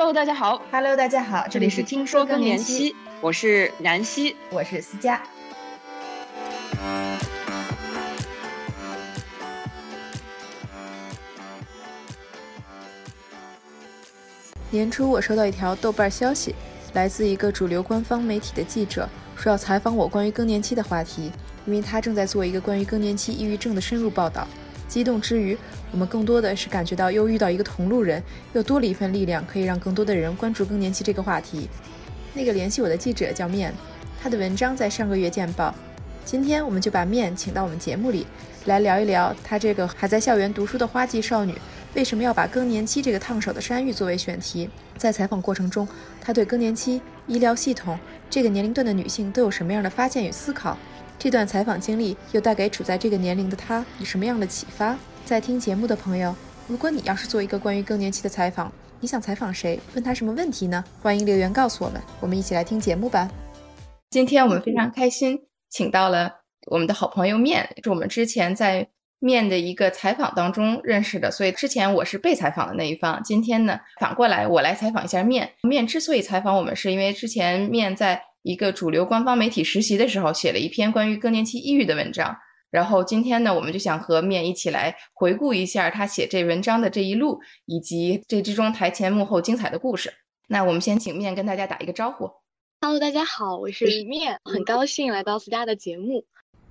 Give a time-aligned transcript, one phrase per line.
[0.00, 0.62] Hello，大家好。
[0.72, 5.22] Hello，大家好，这里是听说更年期，我是南希，我是思佳。
[14.70, 16.54] 年初，我收到一条豆瓣消息，
[16.94, 21.30] 来自一个主流官方媒体的记者，说要采访我关于更年期的话题，
[21.66, 24.48] 因为他正在做一个关于更年期抑郁症的深入报道。
[24.88, 25.56] 激动之余，
[25.92, 28.22] 我们更多的是感觉到又遇到一个同路人，
[28.52, 31.68] 又多了一份力量，可以让更多的人关注更年期这个话题。
[32.32, 33.74] 那个联系我的记者叫面，
[34.22, 35.74] 他的文章在上个月见报。
[36.24, 38.24] 今天我们就把面请到我们节目里，
[38.66, 41.54] 来聊一聊他这个还在校园读书的花季少女，
[41.94, 44.70] 为什么要把更年期这个烫手的山芋作为选题。
[44.96, 45.88] 在采访过程中，
[46.20, 50.78] 他对更年期、医疗系统这个年龄段的女性都有什么样的发现与思考？
[51.18, 54.96] 这段采访经历又带给处在这个年龄的他以什么样的启发？
[55.30, 56.34] 在听节目的朋友，
[56.66, 59.78] 如果你要是做一个关于更年期的采访，你想采访谁？
[59.94, 60.84] 问他什么问题呢？
[61.00, 63.30] 欢迎留言告诉我们，我们一起来听节目吧。
[64.10, 66.32] 今天我们非常开心，请到了
[66.66, 68.88] 我们的好朋友面，是我们之前在
[69.20, 73.22] 面的一个采访当中认识的，所以之前我是被采访的那一方。
[73.22, 75.48] 今天呢，反过来我来采访一下面。
[75.62, 82.36] 面之所以采访我们，是因为之前面在一个主流官方媒体实习的时候，写了一篇关于更年期抑郁的文章。
[82.70, 90.12] 然后今天呢，我们就想和面一起来回顾一下他写这文章的这一路，以及这之中台前幕后精彩的故事。
[90.48, 92.30] 那我们先请面跟大家打一个招呼。
[92.80, 96.24] Hello，大家好，我是面， 很高兴来到思佳的节目。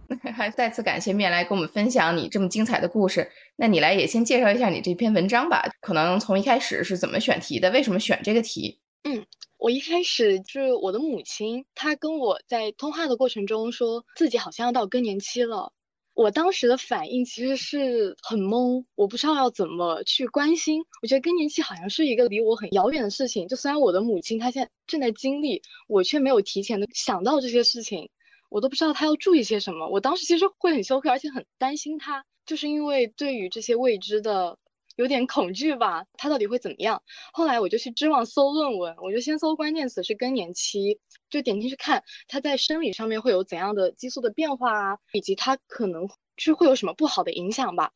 [0.33, 3.29] 还再次感谢面来跟我们分享你这么精彩的故事。
[3.55, 8.79] 那你来也先介绍一下你这篇文章吧，可能从一开始是怎么选题的，为什么选这个题？
[9.03, 9.23] 嗯，
[9.57, 15.71] 我一开始就是我的母亲，她跟我在通话的过程中说自己好像要到更年期了。
[16.19, 20.83] 我当时的反应其实是很懵，我不知道要怎么去关心。
[21.01, 28.09] 我觉得更年期好像是一个离我很遥远的事情，就虽然我的母亲她现在正在经历，我却没有提前的想到这些事情，
[28.49, 29.87] 我都不知道她要注意些什么。
[29.87, 34.57] 我当时其实会很羞愧，而且很担心她，就是因为对于这些未知的
[34.99, 37.01] 有点恐惧吧，她到底会怎么样？
[37.31, 40.99] 后来我就去知网搜论文，我就先搜关键词是更年期。
[41.29, 47.93] 就点进去看，它在生理上面会有怎样的激素的变化啊，以及它可能是会有什么不好的影响吧。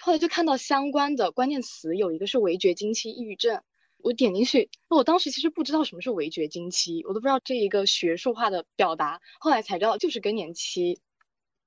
[0.00, 3.60] 后来就看到相关的关键词，有一个是围绝经期抑郁症，
[3.98, 11.02] 我点进去，那我当时其实不知道什么是围绝经期，我都不知道这一个学术化的表达，后来才知道就是更年期。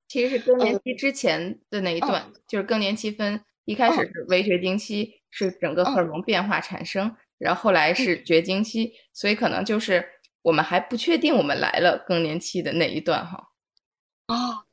[0.07, 10.05] 其实是更年期之前的那一段，嗯、就是更年期分一开始是围绝经期，是整个荷尔蒙变化产生，嗯、然后后来是绝经期，所以可能就是。
[10.41, 13.49] 我们还不确定我们来了更年期的那一段哈，
[14.27, 14.63] 哦，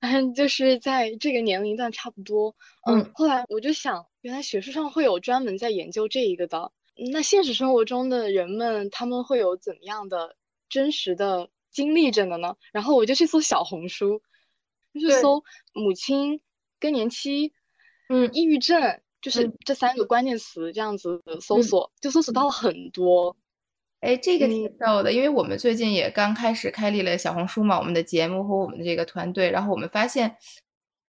[0.00, 2.54] 嗯，就是在这个年龄段差不多，
[2.86, 3.10] 嗯，嗯。
[3.14, 6.70] 后来我就想，原来学术上会有专门在研究这一个的，
[7.10, 10.36] 那现实生活中的人们他们会有怎么样的
[10.68, 12.54] 真实的经历着的呢？
[12.70, 14.20] 然后我就去搜小红书，
[14.92, 16.42] 就去搜母亲
[16.78, 17.54] 更年期，
[18.08, 23.36] 嗯，抑郁症，就是这三个关键词这样子搜索，嗯、就搜索到了很多。
[24.00, 30.36] 哎，这个挺逗的，因为我们最近也刚开始开立了小红书嘛，我们的节目和我们的这个团队，然后我们发现，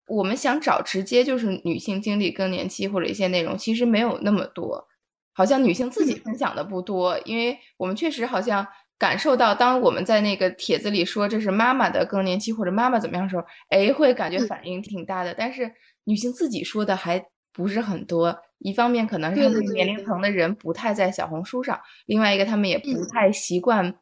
[0.06, 4.86] 我们想找直接就是女性经历更年期或者一些内容，其实没有那么多，
[5.32, 8.66] 好像女性自己分享的不多，因为我们确实好像
[8.98, 15.72] 感受到，当我们在那个帖子里说这是妈妈的更年期或者妈妈怎么样的时候，哎，会感觉反应挺大的，但是
[16.04, 18.36] 女性自己说的还不是很多。
[18.58, 23.92] 一方面可能是他们年龄层的人不太在小红书上，另外一个他们也不太习惯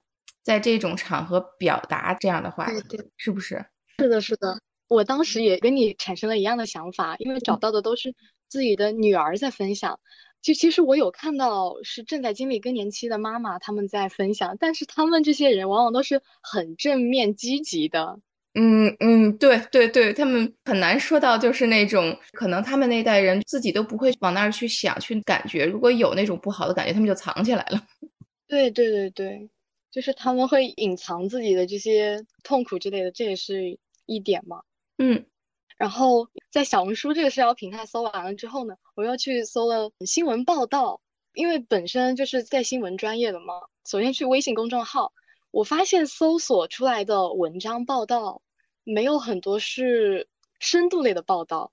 [0.43, 3.65] 在这种场合表达这样的话，对对，是不是？
[3.99, 4.59] 是的，是的。
[4.89, 8.15] 我当时也跟你产生了一样的想法，因为找到的都是
[8.49, 9.99] 自己的女儿在分享。
[10.43, 18.19] 就其实我有看到是正在经历更年期的妈妈他们在分享，但是他们这些人往往都是很正面积极的。
[18.55, 27.81] 嗯嗯，对对对，他们很难说到就是那种可能他们那代人自己都不会往那儿去想去感觉，如果有那种不好的感觉，他们就藏起来了。
[28.49, 29.49] 对对对对，
[29.93, 34.63] 就是他们会隐藏自己的这些痛苦之类的，这也是一点嘛。
[34.99, 35.25] 嗯，
[35.79, 41.01] 然后在小红书这个社交平台搜完了之后呢，我又去搜了新闻报道，
[41.35, 43.55] 因为本身就是在新闻专业的嘛。
[43.89, 45.13] 首先去微信公众号。
[45.51, 48.43] 我发现搜索出来的文章报道
[48.85, 51.73] 没有很多是深度类的报道，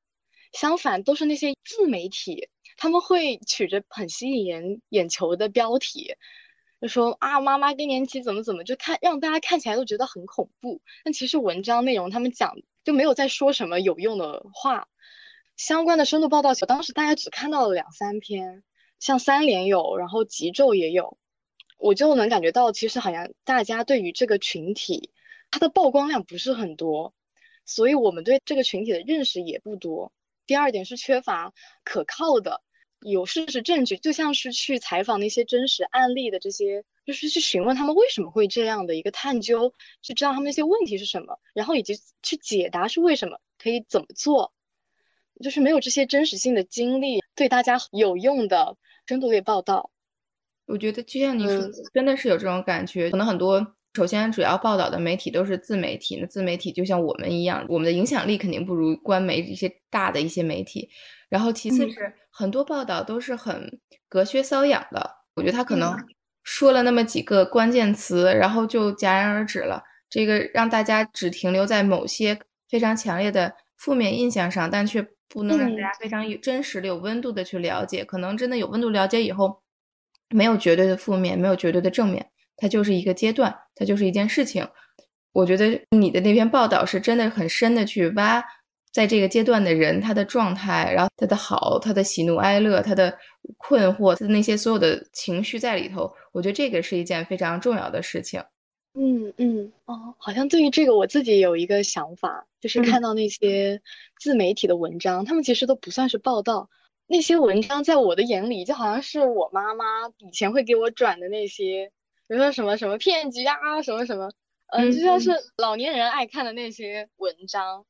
[0.52, 6.16] 相反都是那些自媒体，他们会取着很吸引人眼球的标题，
[6.82, 10.82] 就说啊妈妈更年期怎么怎么，就看让大家看起来都觉得很恐怖。
[11.04, 14.88] 但其实文章内容他们讲就没有在说什么有用的话，
[15.56, 18.64] 相关的深度报道，我当时大概只看到了两三篇。
[19.00, 21.20] 像三联有，然后极昼也有，
[21.78, 25.12] 我就能感觉到，其实好像大家对于这个群体，
[25.52, 27.14] 它的曝光量不是很多，
[27.66, 30.12] 所以我们对这个群体的认识也不多。
[30.46, 31.54] 第二点是缺乏
[31.84, 32.62] 可靠的。
[33.02, 39.72] 有事实证据，就像是去采访那些真实案例的这些，就是去询问他们为什么会这样的一个探究，
[40.02, 44.52] 去知道他们那些问题是什么，然后以及去解答是为什么，可以怎么做，
[45.44, 48.76] 就是没有这些真实性的经历，对大家有用的
[49.06, 49.92] 深度类报道。
[50.68, 53.76] 我觉得就像你说，真的是有这种感觉，可能很多。
[53.94, 56.20] 首先，主要报道的媒体都是自媒体。
[56.22, 60.88] 那自媒体就像我们一样，我们的影响力肯定不如官媒一些大的一些媒体。
[61.30, 65.10] 然后，其次是很多报道都是很隔靴搔痒的。
[65.34, 65.98] 我觉得他可能
[66.44, 69.82] 说了那么几个关键词，然后就戛然而止了。
[70.12, 78.06] 这个让大家只停留在某些非常强烈的负面印象上，但却不能让大家非常有真实的、有温度的去了解。
[78.06, 79.64] 可能真的有温度了解以后，
[80.30, 82.26] 没有绝对的负面，没有绝对的正面。
[82.56, 84.68] 它就是一个阶段，它就是一件事情。
[85.32, 88.44] 我觉得你的那篇报道是真的很深的去挖，
[88.92, 93.16] 在这个阶段的人他的状态，然后他的好，他的喜怒哀乐，他的
[93.58, 96.12] 困惑，他的那些所有的情绪在里头。
[96.32, 98.44] 我觉得这个是一件非常重要的事情。
[99.00, 103.80] 嗯嗯哦，好像对于这个我自己有一个想法，就是看到那些
[104.20, 106.68] 自媒体的文章，他们其实都不算是报道，
[107.08, 109.86] 那些文章在我的眼里就好像是我妈妈
[110.18, 111.92] 以前会给我转的那些。
[112.28, 114.30] 比如说什么什么骗局啊，什么什么，
[114.68, 117.86] 嗯，就像是老年人爱看的那些文章，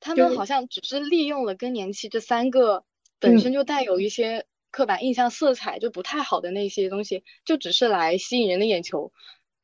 [0.00, 2.84] 他们好像只是利用了更年期这三个
[3.18, 9.10] 本身就带有一些刻板印象色彩就不太好的那些东西，就只是来吸引人的眼球。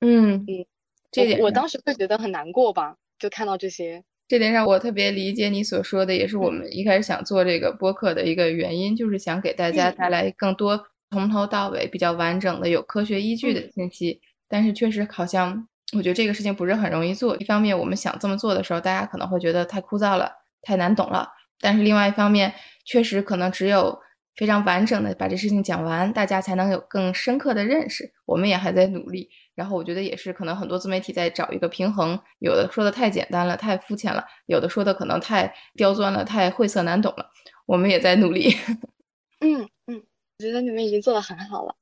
[0.01, 0.65] 嗯嗯，
[1.11, 4.03] 这点我当时会觉得很难过吧，就看到这些。
[4.29, 10.87] 这点上我特别理解你所说的，也是我们一开始想做这个播客的一个原因，就是想给大家带来更多。
[11.11, 17.37] 从头到尾比较完整的、有科学依据的信息，但是确实好像我觉得这个事情不是很容易做。
[17.37, 20.33] 一方面，我们想这么做的时候，大家可能会觉得太枯燥了、
[20.63, 21.25] 太难懂了；
[21.61, 22.53] 但是另外一方面，
[22.85, 23.97] 确实可能只有
[24.37, 28.13] 非常完整的把这事情讲完，大家才能有更深刻的认识。
[28.27, 29.29] 我们也还在努力。
[29.55, 37.31] 然后我觉得也是，可能很多自媒体在找一个平衡，有的说的太简单了、太肤浅了；有的说的可能太刁钻了、太晦涩难懂了。
[37.65, 38.55] 我们也在努力。
[39.41, 40.03] 嗯嗯。
[40.39, 41.75] 我觉得你们已经做的很好了，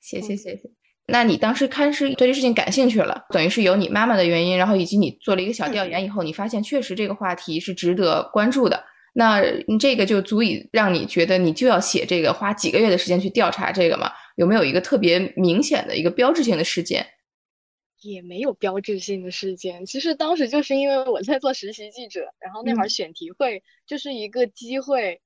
[0.00, 0.62] 谢谢谢谢。
[1.06, 8.82] 那你当时开始对这事情感兴趣了，等于是有你妈妈的原因，然后以及你做了一个小调研以后，你发现确实这个话题是值得关注的。
[9.14, 9.42] 那
[9.78, 14.10] 这个就足以让你觉得你就要写这个，花几个月的时间去调查这个嘛？
[14.36, 17.06] 有没有一个特别明显的一个标志性的事件？
[18.02, 19.84] 也没有标志性的事件。
[19.86, 25.20] 其实当时就是因为我在做实习记者，然后那会儿选题会就是一个机会。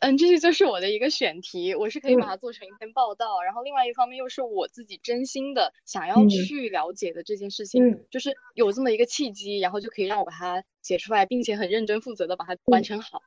[0.00, 3.40] 嗯，这些就是我的一个选题，我是可以把它做成一篇报道。
[3.42, 7.80] 然后另外一方面又是我自己真心的想要去了解的这件事情，
[8.10, 13.20] 就是有这么一个契机，然后就可以让我把它写出来，并且很认真负责的把它完成好。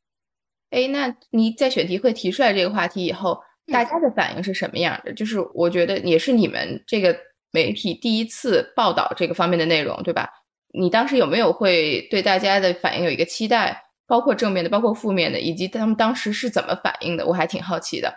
[0.72, 5.14] 哎，那你在选题会提出来这个话题以后，大家的反应是什么样的？
[5.14, 7.16] 就是我觉得也是你们这个
[7.52, 10.30] 媒体第一次报道这个方面的内容，对吧？
[10.74, 13.85] 你当时有没有会对大家的反应有一个期待？
[14.08, 18.14] 包括正面的，包括负面的，以及他们当时是怎么反应的，我还挺好奇的。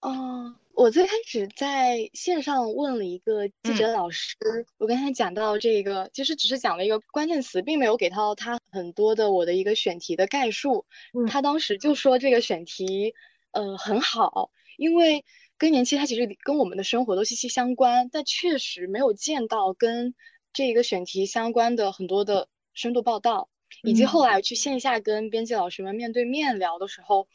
[0.00, 4.36] 哦，我最开始在线上问了一个记者老师，
[4.78, 10.86] 我跟他讲到这个，其实只是讲了一个关键词，并没有给到他很多的我的一个选题的概述。
[11.28, 13.12] 他当时就说这个选题，
[13.50, 15.24] 呃，很好，因为
[15.56, 20.14] 更年期它其实跟我们的生活都息息相关，但确实没有见到跟
[20.52, 23.48] 这一个选题相关的很多的深度报道。
[23.82, 27.28] 以及后来去线下跟编辑老师们面对面聊的时候，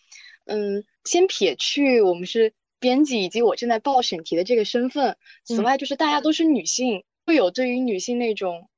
[0.46, 8.70] 嗯，先撇去我们是编辑以及我正在报审题的这个身份，此外就是大家都是女性，会有对于女性那种，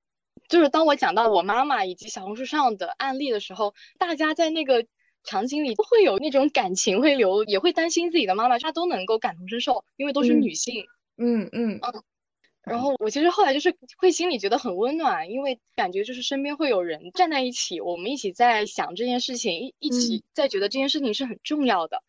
[0.48, 4.86] 就是当我讲到我妈妈以及小红书上的案例的时候，大家在那个
[5.24, 10.86] 场景里都会有那种感情会流，也会担心自己的妈妈，她都能够感同身受，因为都是女性。
[11.18, 11.82] 嗯嗯嗯。
[12.66, 22.02] 然后我其实后来就是会心里觉得很温暖，因为感觉就是身边会有人站在一起，我们一起在想这件事情，一一起在觉得这件事情是很重要的。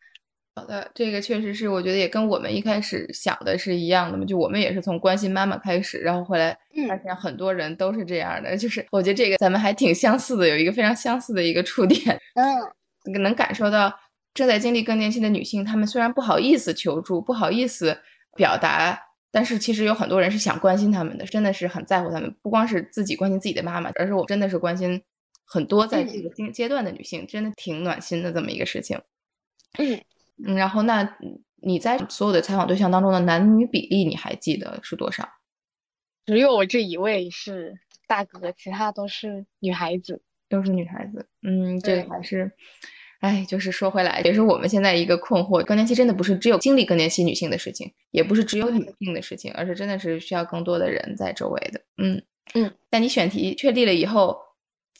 [0.55, 6.57] 好的，这个确实是我觉得也跟我们一开始想的是一样的嘛，就我们也是从关心妈妈开始，然后后来
[6.89, 12.19] 发现很多人都是这样的，就是我觉得这个咱们还挺相似的，有一个非常相似的一个触点。
[12.33, 13.93] 嗯，能感受到
[14.33, 17.95] 正在经历更年期的女性，她们虽然不好意思求助，不好意思
[18.35, 18.99] 表达。
[19.31, 25.01] 但是其实有很多人是想关心他们的，真的是很在乎他们，不光是自己关心自己的妈妈，而是我真的是关心
[25.45, 28.99] 很多在这个阶阶段的女性，真的挺暖心的这么一个事情。
[29.77, 30.01] 嗯
[30.45, 31.17] 嗯，然后那
[31.61, 35.27] 你在所有的采访对象当中的男女比例，你还记得是多少？
[36.25, 41.27] 只有我这一位是大哥，其他都是女孩子，都是女孩子。
[41.41, 42.51] 嗯，这个还是，
[43.19, 51.81] 哎，就是说回来，也是我们现在一个困惑：更年期真的不是只有经历更年期女性的事情，也不是只有女性的事情，而是真的是需要更多的人在周围的。
[51.97, 52.21] 嗯
[52.53, 52.73] 嗯。
[52.89, 54.37] 但你选题确立了以后，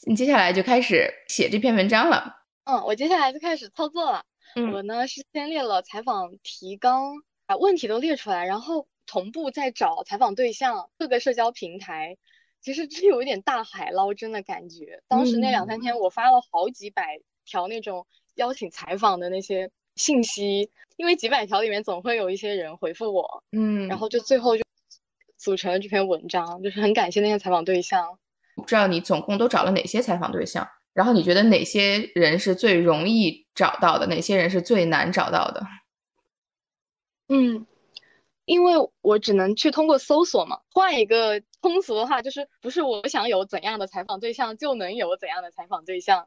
[0.06, 2.36] 你接下来就开始写这篇文章了。
[2.64, 4.22] 嗯，我接下来就开始操作了。
[4.56, 7.14] 嗯，我呢是先列了采访提纲，
[7.46, 8.86] 把问题都列出来，然后。
[9.10, 12.18] 同步在找采访对象，各个社交平台，
[12.60, 15.02] 其实这有一点大海捞针的感觉。
[15.08, 17.18] 当时那两三天，我发了好几百
[17.48, 24.62] 条那种邀请采访的那些信息，因为几百条里面总会有一些人回复我，嗯，然后就最后就
[25.36, 28.18] 组成了这篇文章，就是很感谢那些采访对象。
[28.54, 35.66] 不知道你总共都找了哪些采访对象，然后你觉得哪些人是最容易找到的，哪些人是最难找到的？
[37.28, 37.66] 嗯。
[38.44, 46.26] 因为我只能去通过搜索嘛，换一个通俗的话，就是不是我想有怎样的采访对象就能有怎样的采访对象。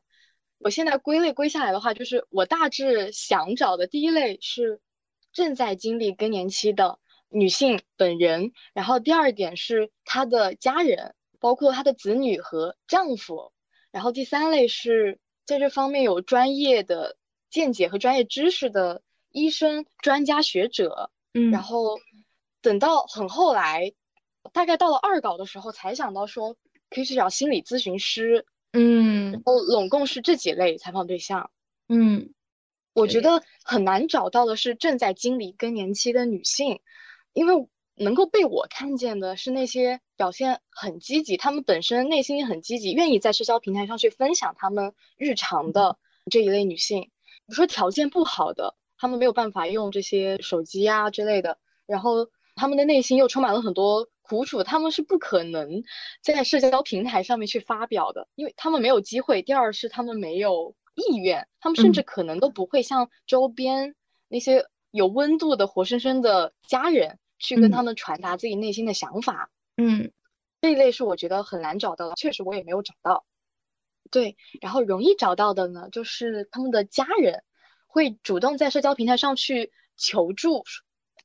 [0.64, 4.80] 我现在归类归下来的话，就是我大致想找的第一类是
[5.34, 7.00] 正在经历更年期的
[7.30, 13.52] 女性本人，然后第二点是她的家人，包括她的子女和丈夫，
[13.92, 17.18] 然后第三类是在这方面有专业的
[17.50, 19.02] 见解和专业知识的
[19.32, 22.00] 医生、专家学者，嗯，然后。
[22.64, 23.92] 等到很后来，
[24.54, 26.56] 大概到了二稿的时候，才想到说
[26.92, 31.52] 可以去找心理咨询师，嗯，然后拢共是这几类采访对象，
[31.90, 32.34] 嗯，
[32.94, 36.80] 我觉得很难找到的是正在经历更年期的女性，
[37.34, 45.98] 因为能够被我看见的是那些表现很积极，她们本身内心很积极，愿意在社交平台上去分享她们日常的
[46.30, 47.02] 这一类女性。
[47.02, 52.30] 比如说条件不好的，她们没有办法用这些手机啊之类的，然后。
[52.54, 55.84] 她们的内心又充满了很多苦楚，他们是不可能
[56.22, 59.42] 在社交平台上面去发表的，因为他们没有机会。
[59.42, 63.94] 第二是他们没有意愿，他们甚至可能都不会向周边
[64.30, 69.52] 那些有温度的活生生的家人去跟他们传达自己内心的想法。
[69.76, 70.14] 嗯，
[70.62, 73.26] 这一类是我觉得很难找到的，确实我也没有找到。
[74.12, 77.44] 对，然后容易找到的呢，就是他们的家人
[77.86, 80.64] 会主动在社交平台上去求助。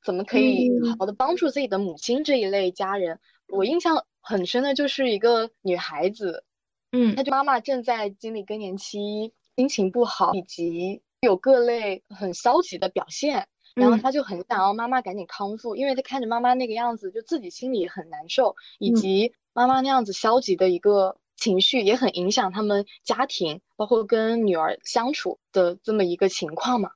[0.07, 3.19] 怎么可以好好的帮助自己的母亲这一类家人？
[3.49, 6.45] 我印象很深的就是一个女孩子，
[6.93, 26.91] 嗯，她就妈妈正在经历更年期，心情不好，以及有各类很消极的表现，然后她就很想要妈妈赶紧康复，因为她看着妈妈那个样子，就自己心里很难受，以及妈妈那样子消极的一个情绪，也很影响他们家庭，包括跟女儿相处的这么一个情况嘛。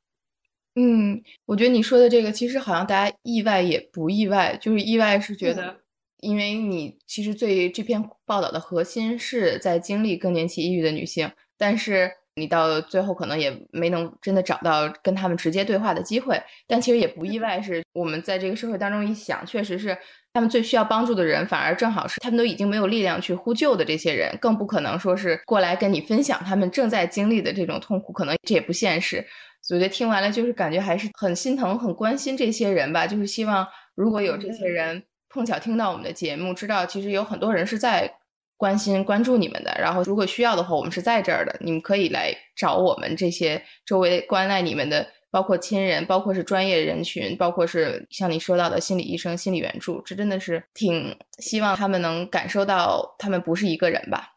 [0.75, 5.81] 嗯，我觉得你说的这个其实好像大家意外也不意外，就是意外是觉得，
[6.21, 12.11] 因为你其实对这篇报道的核心是在经历更年期抑郁的女性，但是
[12.41, 16.41] 你到最后可能也没能真的找到跟他们直接对话的机会。
[16.67, 19.97] 但其实也不意外，是我们在这个社会当中一想，确实是
[20.33, 29.25] 他们最需要帮助的人，反而正好是他们都已经没有力量去呼救的这些人，更不可能说是过来跟你分享他们正在经历的这种痛苦，可能这也不现实。
[29.69, 33.05] 我觉得听完了就是感觉还是很心疼、很关心这些人吧。
[33.05, 38.11] 就是希望如果有这些人碰巧听到我们的节目，知道其实有很多人是在
[38.61, 39.75] 关心、关注你们的。
[39.79, 49.99] 然后如果需要的话，我们是在这儿的，你们可以来找我们这些周围关爱你们的，包括亲人，包括是专业人群，包括是像你说到的心理医生、心理援助。
[50.05, 54.35] 这真的是挺希望他们能感受到，他们不是一个人吧。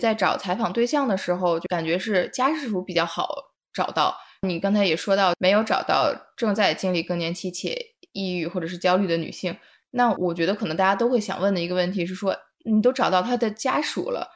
[0.00, 3.28] 在找采访对象的时候，就感觉是家属比较好
[3.74, 4.16] 找到。
[4.40, 7.76] 你刚才也说到没有找到正在经历更年期且
[8.12, 9.54] 抑郁或者是焦虑的女性，
[9.90, 12.34] 那我觉得可能大家都会想问的一个问题是说，
[12.64, 14.28] 你都找到他的家属了，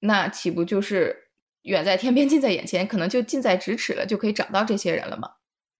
[0.00, 1.30] 那岂不就是
[1.62, 5.30] 远在天边近在眼前，可能就近在咫尺了，就可以找到这些人了吗？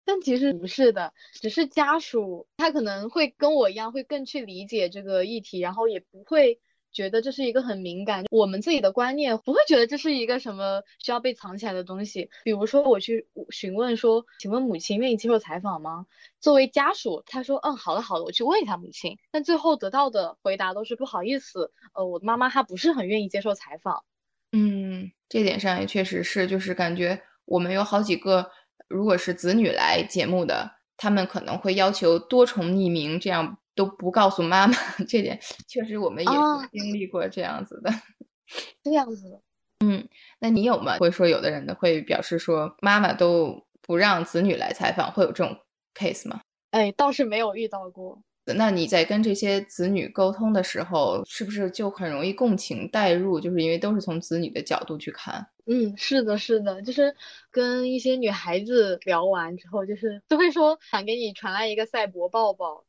[0.05, 6.59] 但其实不是的，只是家属他可能会跟我一样，会更去理解这个议题，然后也不会。
[6.93, 12.29] 觉得这是一个很敏感，我们自己的观念不会觉得这是一个什么需要被藏起来的东西。
[12.45, 16.07] 比如说我去询问说，请问母亲愿意接受采访吗？
[16.41, 19.17] 作为家属，他说，嗯，好的好的，我去问一下母亲。
[19.31, 24.05] 但最后得到的回答都是不好意思，呃，我的妈妈她不是很愿意接受采访。
[24.53, 28.51] 嗯，这点上也确实是，就是感觉我们有好几个，
[28.89, 33.59] 如果是子女来节目的，他们可能会要求多重匿名，这样。
[33.79, 34.75] 都不告诉妈妈，
[35.09, 36.31] 这点确实我们也
[36.73, 37.93] 经历过这样子的，
[38.83, 39.41] 这样子的。
[39.87, 40.09] 嗯，
[40.41, 40.99] 那你有吗？
[40.99, 45.57] 会说有的人呢会表示说，妈妈都不让子女来采访，会有这种
[45.95, 46.41] case 吗？
[46.73, 48.21] 哎，倒是没有遇到过。
[48.57, 53.39] 那你在跟这些子女沟通的时候，是不是就很容易共情代入？
[53.39, 55.47] 就是因为都是从子女的角度去看。
[55.67, 57.15] 嗯，是的，是的，就是
[57.51, 62.83] 跟一些女孩子聊完之后，就是都会说想给你传来一个赛博抱抱，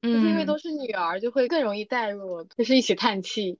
[0.00, 3.58] 就是因为都是女儿，就会更容易代入，就是一起叹气，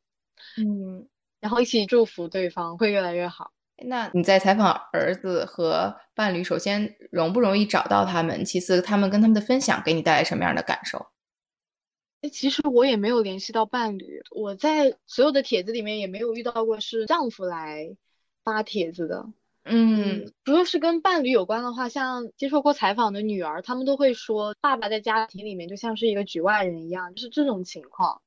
[0.56, 1.08] 嗯，
[1.40, 3.52] 然后一起祝福对方会越来越好。
[3.80, 8.44] 那你在采访儿子和伴侣，首先容不容易找到他们？
[8.44, 11.06] 其次，他们跟他们的分享给你带来什么样的感受？
[12.20, 17.96] 哎，其实我也没有联系到伴侣，我在所有的帖子里面也没有遇到过是丈夫来
[18.42, 19.24] 发帖子的。
[19.70, 28.20] 嗯，如果是跟伴侣有关的话，像接受过采访的女儿，他们都会说，爸爸在家庭里面就像是一个局外人一样，就是这种情况。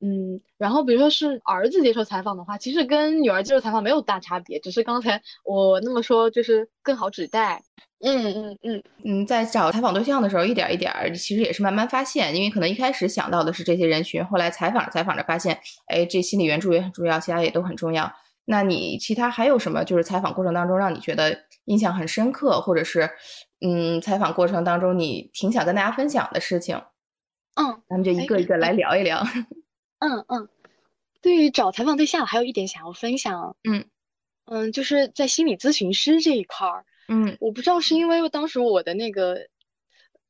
[0.00, 7.62] 嗯，然后比如说是儿子接受采访的话，其实跟女儿接受采访没有大差别，只是刚才我那么说就是更好指代。
[8.00, 18.12] 嗯嗯嗯嗯，在找采访对象的时候，一点一点其实也是慢慢发现，因为可能一开始想到的是这些人群，后来采访采访着发现，哎，这心理援助也很重要，其他也都很重要。
[18.46, 23.10] 那你其他还有什么就是采访过程当中让你觉得印象很深刻，或者是
[23.60, 26.80] 嗯，采访过程当中你挺想跟大家分享的事情？
[27.54, 29.22] 嗯，咱们就一个一个来聊一聊。
[29.98, 30.48] 嗯嗯，
[31.20, 33.56] 对于找采访对象，还有一点想要分享。
[33.68, 33.84] 嗯
[34.44, 36.84] 嗯，就是在心理咨询师这一块儿。
[37.08, 39.48] 嗯，我不知道是因为当时我的那个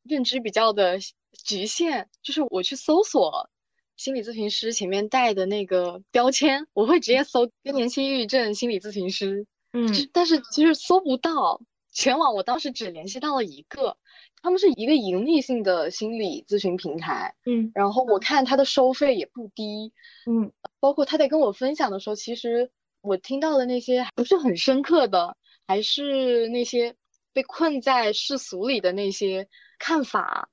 [0.02, 0.99] 认知比较的
[1.44, 3.50] 局限，就是我去搜索
[3.97, 9.47] 心理咨询师前面带的那个标签，我会直接搜更年期抑郁症心理咨询师。
[9.73, 11.61] 嗯，但是其实搜不到，
[11.93, 13.97] 全网我当时只联系到了一个。
[14.43, 19.93] 他们是一个盈利性的心理咨询平台，嗯，然后我看他的收费也不低，
[20.26, 25.37] 嗯，包括他在跟我分享的时候，其实我听到的那些不是很深刻的，
[25.67, 26.95] 还是那些
[27.33, 29.49] 被困在世俗里的那些
[29.81, 30.49] 看法。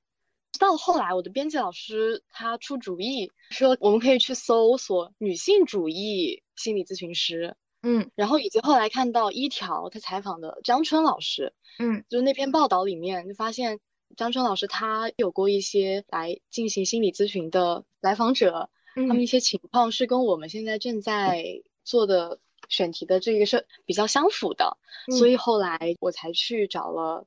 [0.58, 7.56] 到后来，我的编辑老师他出主意说，我们可以去搜索女性主义心理咨询师。
[7.82, 13.78] 嗯，然后以及后来看到一条他采访的张春老师，嗯，就是那篇报道里面就发现
[14.16, 21.44] 张春老师他有过一些来进行心理咨询的来访者，他们一些情况是跟我们现在正在
[21.84, 22.38] 做的
[22.70, 24.78] 选题的这个是比较相符的，
[25.18, 27.26] 所以后来我才去找了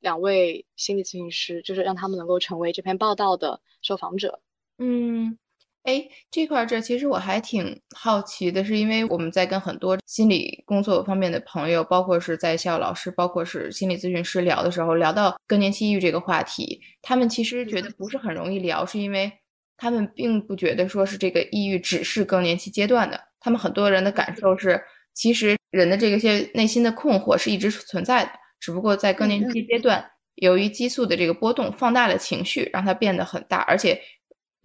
[0.00, 4.40] 两位心理咨询师，就是让他们能够成为这篇报道的受访者。
[4.78, 5.38] 嗯。
[5.86, 19.30] 哎，这块儿这其实我还挺好奇的，是因为我们在跟很多心理工作方面的朋友，包括是在校老师，包括是心理咨询师聊的时候，聊到更年期抑郁这个话题，他们其实觉得不是很容易聊，是因为
[19.76, 24.82] 他们并不觉得说是这个抑郁只是更年期阶段的，他们很多人的感受是，
[25.14, 28.32] 其实人的这个些内心的困惑是一直存在的，
[28.66, 34.02] 只不过在更年期阶段，由于激素的这个波动放大了情绪，让它变得很大，而且。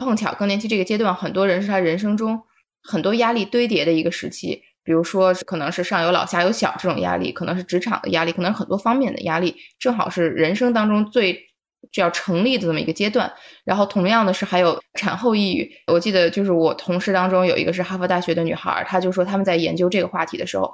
[0.04, 2.42] 碰巧更年期这个阶段，很多人是他人生中
[2.82, 4.60] 很多压力堆叠的一个时期。
[4.84, 11.40] 比如说，可能是上有老下有小这种压力，可能是职场的压力，可能很多方面的压力，正好是人生当中最
[11.92, 13.32] 就要成立的这么一个阶段。
[13.64, 15.72] 然后，同样的是还有产后抑郁。
[15.86, 20.74] 我记得就是我同事当中有一个是哈佛大学的女孩，她就说他们在研究这个话题的时候，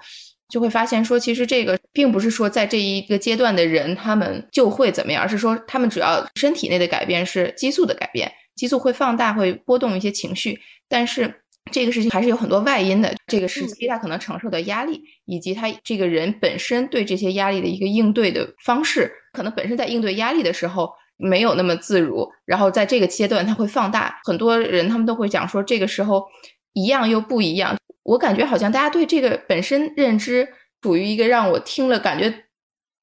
[0.49, 8.31] 就会发现说，其实这个并不是说在这一个阶段的人他们就会怎么样，而是说他们主要身体内的改变是激素的改变。
[8.55, 11.31] 激素会放大，会波动一些情绪，但是
[11.71, 13.13] 这个事情还是有很多外因的。
[13.27, 24.19] 这个时期他可能承受的压力，以及他这个人本身对这些压力的一个应对的方式，可能本身在应对压力的时候没有那么自如，然后在这个阶段他会放大。
[24.23, 26.25] 很多人他们都会讲说，这个时候
[26.73, 27.77] 一样又不一样。
[28.07, 30.47] 我感觉好像大家对这个本身认知
[30.81, 32.45] 处于一个让我听了感觉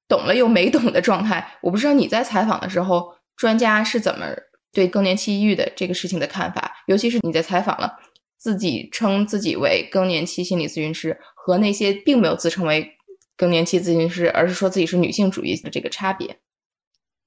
[0.08, 1.58] 懂了又没懂的状态。
[1.62, 4.26] 我不知道你在采访的时候，专家是怎么。
[4.74, 7.96] 对更年期抑郁的这个事情的看法，尤其是你在采访了
[8.36, 12.90] 自己称自己为更年期心理咨询师和那些并没有自称为
[13.36, 16.40] 更年期咨询师，而是说自己是女性主义的这个差别。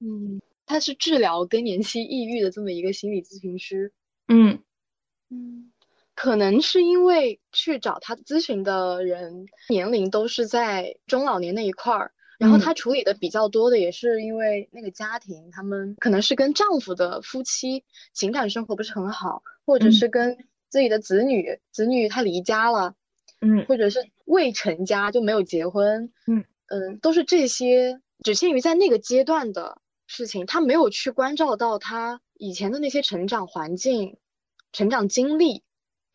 [0.00, 3.94] 嗯，他是治疗更年期抑郁的这么一个心理咨询师。
[4.28, 4.58] 嗯
[5.30, 5.72] 嗯，
[6.18, 12.10] 可能是因为去找他咨询的人年龄都是在中老年那一块儿。
[12.40, 20.36] 然后他处理的比较多的也是因为那个家庭，他们可能是跟丈夫的夫妻情感生活不是很好，或者是跟
[20.68, 22.96] 自己的子女，子女他离家了，
[23.40, 34.16] 嗯，或者是未成家就没有结婚，嗯嗯，都是这些只限于在那个阶段的事情，他没有去关照到他以前的那些成长环境、
[34.72, 35.62] 成长经历。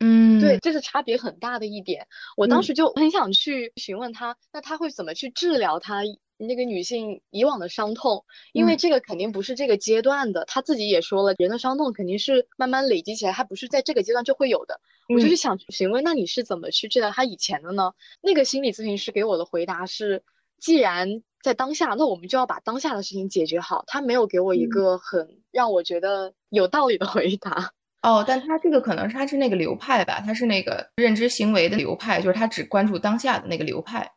[0.00, 2.06] 嗯，对，这是差别很大的一点。
[2.36, 6.02] 我当时就很想去询问他，那他会怎么去治疗他
[6.36, 10.44] 那个女性以往的伤痛，因为这个肯定不是这个阶段的。
[10.46, 14.80] 他自己也说了，人的伤痛肯定是慢慢累积起来，他不是在这个阶段就会有的。
[15.08, 17.92] 我就是想询问，那你是怎么去治疗他以前的呢？
[18.20, 20.24] 那个心理咨询师给我的回答是，
[20.58, 23.84] 既然在当下，那我们就要把当下的事情解决好。
[23.86, 27.72] 他没有给我一个很让我觉得有道理的回答。
[28.04, 34.12] 哦，但他这个可能是他是那个流派吧，他是那个认知行为的流派，就是他只关注当下的那个流派。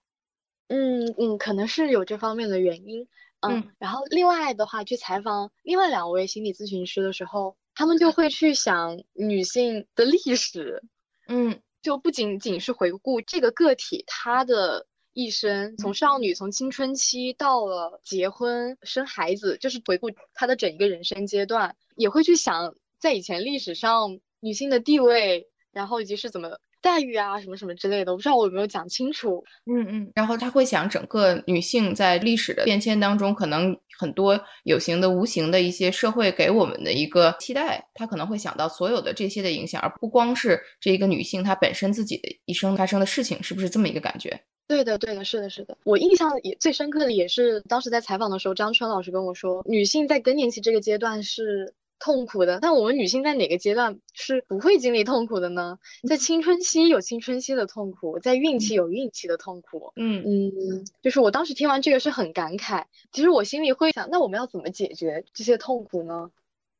[0.67, 3.07] 嗯嗯，可能是有这方面的原因。
[3.39, 10.83] 嗯，然后另外的话，去采访另外两位心理咨询师的时候，他们就会去想女性的历史。
[11.29, 22.75] 嗯，就不仅仅是回顾这个个体她的一生，从少女从青春期到了结婚生孩子，就是回顾她的整一个人生阶段，也会去想。
[22.99, 26.49] 在以前历史上，女性的地位，然后以及是怎么
[26.81, 29.43] 待遇啊，什么什么之类的，我不知道我有没有讲清楚。
[29.65, 30.11] 嗯嗯。
[30.15, 44.39] 然后他会想，整个女性在历史的变迁当中，可能很多有形的、无形的一些社会给我们的一个期待，他可能会想到所有的这些的影响，而不光是这一个女性她本身自己的一生发生的事情，是不是这么一个感觉？
[44.67, 45.77] 对的，对的，是的，是的。
[45.83, 51.73] 我印象也最深刻的也是当时在采访的时候，张春老师跟我说，女性在更年期这个阶段是。
[51.99, 55.79] 痛苦的，但我们女性在哪个阶段是不会经历痛苦的呢？
[56.07, 59.91] 在青春期有青春期的痛苦，在孕期有孕期的痛苦。
[59.95, 62.85] 嗯嗯，就是我当时听完这个是很感慨。
[63.11, 66.29] 其实我心里会想，那我们要怎么解决这些痛苦呢？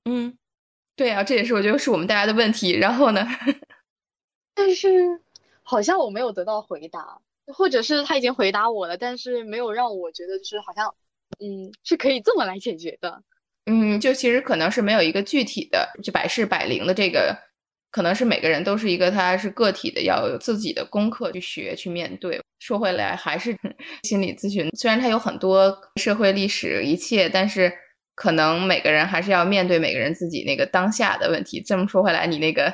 [0.06, 0.38] 嗯，
[0.96, 2.72] 对啊，这也是我觉得是我们大家的问题。
[2.72, 3.26] 然后呢？
[4.54, 5.20] 但是
[5.64, 10.96] 好像我没有得到回答，或者是他已经回答我了，但是没有让我觉得就是好像，
[11.40, 13.24] 嗯，是可以这么来解决的。
[13.68, 17.38] 嗯，就其实可能是没有一个具体的就百试百灵的这个，
[17.92, 22.42] 可能是每个人都是一个他是个体的，要有自己的功课去学去面对。
[22.60, 23.56] 说回来，还是
[24.04, 27.72] 心理咨询，虽然它有很多社会历史一切，但是
[28.16, 31.62] 可能每个人还是要面对每个人自己那个当下的问题。
[31.62, 32.74] 这么说回来，你那个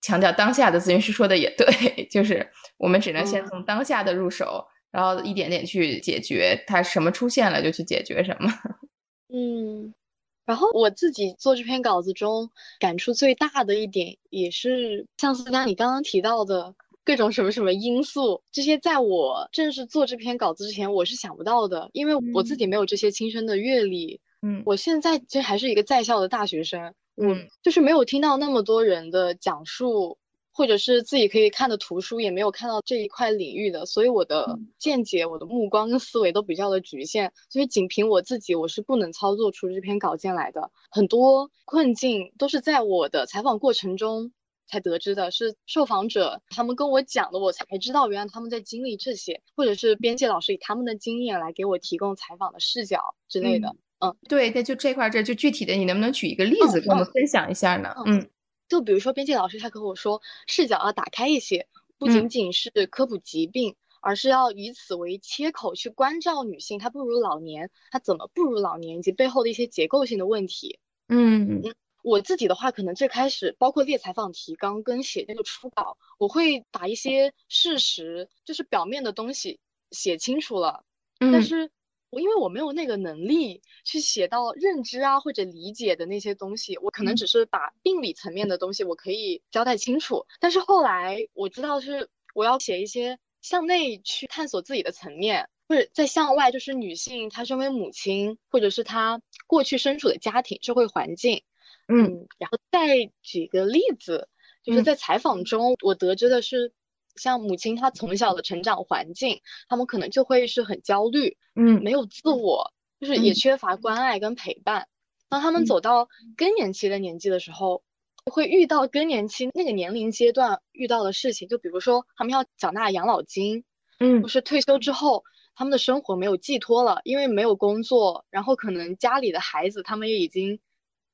[0.00, 1.66] 强调当下的咨询师说的也对，
[2.10, 2.44] 就是
[2.78, 8.50] 我们只能先从当下的入手，然后一点点去解决它什么出现了就去解决什么。
[9.32, 9.94] 嗯。
[10.44, 16.74] 然后我自己做这篇稿子中感触最大的一点，也是像思佳你刚刚提到的
[17.04, 24.20] 各种什么什么因素，这些在我正式做这篇稿子之前，我是想不到的，因为我自己没有这些亲身的阅历。
[24.42, 30.18] 嗯，我现在其实还是一个在校的大学生，嗯，就是没有听到那么多人的讲述。
[30.54, 40.70] 或者是自己可以看的图书，也没有看到这一块领域的，所以我的见解、我的目光跟思维都比较的局限，所以仅凭我自己，我是不能操作出这篇稿件来的。
[40.90, 44.30] 很多困境都是在我的采访过程中
[44.66, 53.74] 才得知的，是受访者他们跟我讲的，我才知道原来他们在经历这些，或者是编辑老师以他们的经验来给我提供采访的视角之类的。
[54.00, 57.94] 嗯，对，那就这块这就具体的，你能不能举一个例子跟我们分享一下呢？
[58.04, 58.28] 嗯。
[58.72, 70.78] 就比如说，编辑老师他跟我说，视角要打开一些，不仅仅是科普疾病，而是要以此为切口去关照女性，她步入老年，她怎么步入老年，以及背后的一些结构性的问题。
[71.08, 80.82] 嗯嗯，我自己的话，可能最开始包括列采访提纲跟写那个初稿，我会把一些事实，就是表面的东西写清楚了，
[81.20, 81.70] 嗯但是。
[82.12, 90.26] 我因为我没有那个能力去写到认知啊或者理解的那些东西，我可能只是把病理层面的东西我可以交代清楚。
[90.38, 101.42] 但是后来我知道是我要写一些向内去探索自己的层面，或者在向外，就是女性她身为母亲，或者是她过去身处的家庭社会环境，
[101.88, 104.28] 嗯，然后再举个例子，
[104.62, 106.74] 就是在采访中我得知的是。
[107.16, 114.88] 像母亲，她从小的成长环境，他们可能就会是很焦虑，嗯，没有自我，就是也缺乏关爱跟陪伴。
[115.28, 117.82] 当他们走到更年期的年纪的时候，
[118.30, 123.64] 会遇到更年期那个年龄阶段遇到的事情，就比如说他们要缴纳养老金，
[123.98, 130.60] 嗯，或是退休之后他们的生活没有寄托了，因为没有工作，然后可能家里的孩子他们也已经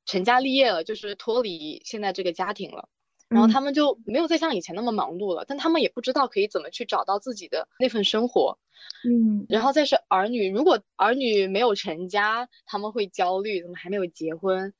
[0.05, 2.89] 成家立业了，就是脱离现在这个家庭了。
[3.29, 8.59] 然后他们就没有再像以前那么忙碌了，但他们也不知道可以怎么去找到自己的那份生活，
[9.05, 14.73] 嗯，然后再是儿女，如果儿女没有成家，他们会焦虑，怎么还没有结婚？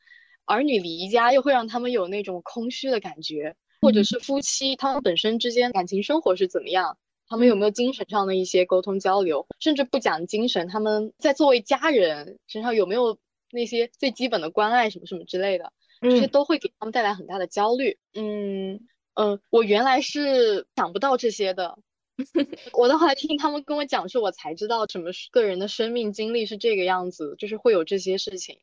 [0.47, 6.97] 儿女离家又会让他们有那种空虚的感觉，或者是夫妻他们本身之间感情生活是怎么样？
[7.29, 9.47] 他们有没有精神上的一些沟通交流？
[9.61, 13.19] 甚至不讲精神，他们在作为家人身上有没有
[13.51, 15.71] 那些最基本的关爱什么什么之类的？
[16.01, 17.99] 这些都会给他们带来很大的焦虑。
[18.15, 18.81] 嗯
[19.15, 21.77] 嗯，我原来是想不到这些的，
[22.73, 28.59] 我到后来听他们跟我讲述，我才知道什么个人的生命经历是这个样子，就是会有这些事情。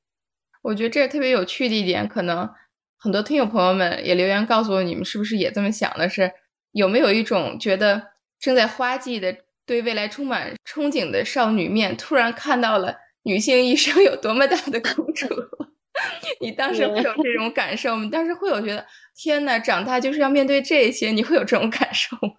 [0.62, 2.50] 我觉得这特别有趣的一点，可能
[2.98, 6.08] 很多听友朋友们也留言告诉我，你们是不是也这么想的？
[6.10, 6.32] 是
[6.72, 8.02] 有没有一种觉得
[8.40, 15.28] 正在花季的、对未来充满憧憬的少女面，突然看到了女性一生有多么大的苦楚？
[16.42, 18.10] 你当时会有这种感受吗？
[18.12, 22.34] 当时会有觉得天呐，长大就是要面对这些，你会有这种感受吗？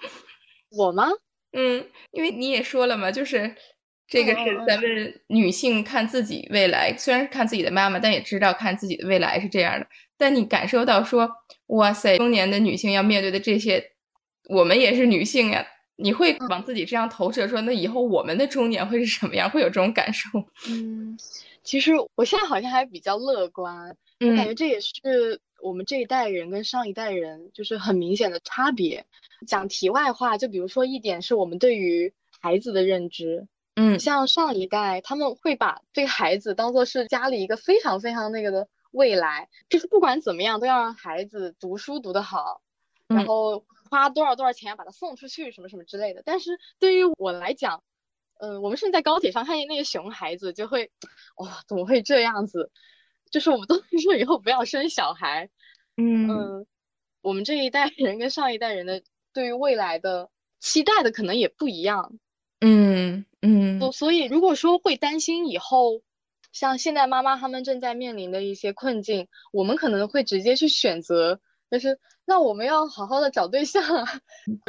[0.76, 1.08] 我吗？
[1.52, 3.54] 嗯，因为你也说了嘛，就是
[4.08, 9.86] 这个是咱们女性看自己未来，虽然是看自己的妈妈，但也知道看自己的未来是这样的。
[10.16, 11.28] 但你感受到说，
[11.66, 13.82] 哇塞，中年的女性要面对的这些，
[14.48, 19.48] 我们也是女性呀，你会往自己这样投射，说那以后我们的中年会是什么样？
[19.50, 20.28] 会有这种感受？
[20.68, 21.16] 嗯。
[21.64, 29.06] 其实我现在好像还比较乐观，我感觉这也是我们这一代人跟上一代人就是很明显的差别。
[29.46, 42.60] 讲题外话，就比如说一点是我们对于孩子的认知，嗯，像上一代他们会把这个孩子当做是家里一个非常非常那个的未来，就是不管怎么样都要让孩子读书读得好，
[43.08, 46.22] 然后花多少多少钱把他送出去什么什么之类的。
[46.24, 47.82] 但是对于我来讲，
[48.44, 50.90] 嗯，我们甚至在高铁上看见那些熊孩子，就会，
[51.36, 52.70] 哇，怎么会这样子？
[53.30, 55.48] 就是我们都 说以后不要生小孩。
[55.96, 56.66] 嗯，
[57.22, 59.02] 我们这一代人跟上一代人的
[59.32, 60.28] 对于未来的
[60.60, 62.18] 期待的可能也不一样。
[62.60, 63.80] 嗯嗯。
[63.80, 66.02] 所所以，如果说会担心以后，
[66.52, 71.40] 像现在妈妈他们正在面临的一些困境，我们可能会直接去选择。
[71.74, 73.82] 就是那我们要好好的找对象，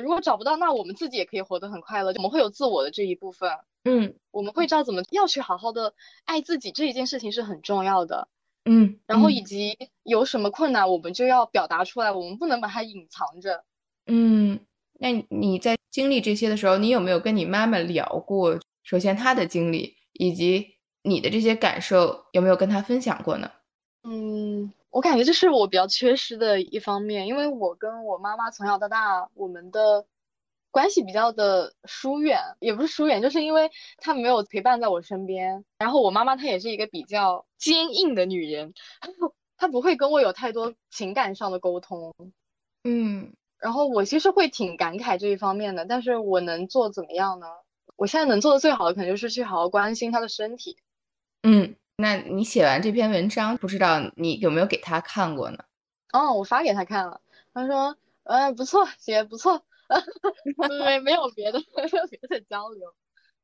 [0.02, 2.12] 如果找不到，那我们自己也可以活得很快乐。
[2.16, 3.52] 我们会有自我的这一部分，
[3.84, 8.28] 嗯，我们会知道怎么要去好好的爱自己，这一件事情是很重要的，
[8.66, 9.00] 嗯。
[9.06, 13.64] 然后以及有什么困难，我们就要表达出来，我们不能把它隐藏着。
[14.08, 14.60] 嗯，
[14.94, 18.60] 那你在经历这些的时候，你有没有跟你妈妈聊过？
[18.84, 23.52] 首先她的经历以及你的这些感受，有没有跟她分享过呢？
[24.04, 24.74] 嗯。
[24.96, 30.06] 我感觉这是我比较缺失的一方面，因为我跟我妈妈从小到大，我们的
[30.72, 35.66] 关系比较的疏远，也不是疏远，就是因为她没有陪伴在我身边。
[35.78, 38.74] 然后我妈妈她也是一个比较坚硬的女人，
[39.58, 42.14] 她不会跟我有太多情感上的沟通。
[42.86, 47.48] 嗯，然后我其实会挺感慨这一方面的，但是我能做怎么样呢？
[47.98, 50.78] 我现在能做的最好的可能就是去好好关心她的身体。
[51.44, 51.76] 嗯。
[51.98, 55.58] 那你写完这篇文章，不知道你有没有给他看过呢？
[56.12, 57.22] 哦，我发给他看了，
[57.54, 59.64] 他说，呃，不错，写不错，
[60.80, 62.94] 没没有别的， 没有别的交流。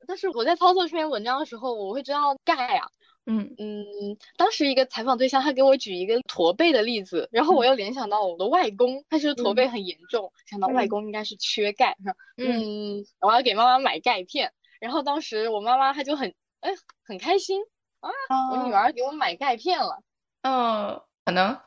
[0.07, 2.87] 但是我在操作这篇文章的时候，我会知道钙啊，
[3.25, 3.55] 嗯。
[3.57, 11.95] 嗯，当时一个采访对象他给我举一个驼背的例子，然后我又联想到我的外公，他是驼背很严重，想到外公应该是缺钙，
[12.35, 16.71] 嗯，我要给妈妈买钙片，然后当时我妈妈她就很，哎，
[17.05, 17.61] 很开心。
[18.01, 18.09] 啊！
[18.51, 19.99] 我女儿给我买钙片了。
[20.43, 21.57] 嗯，可能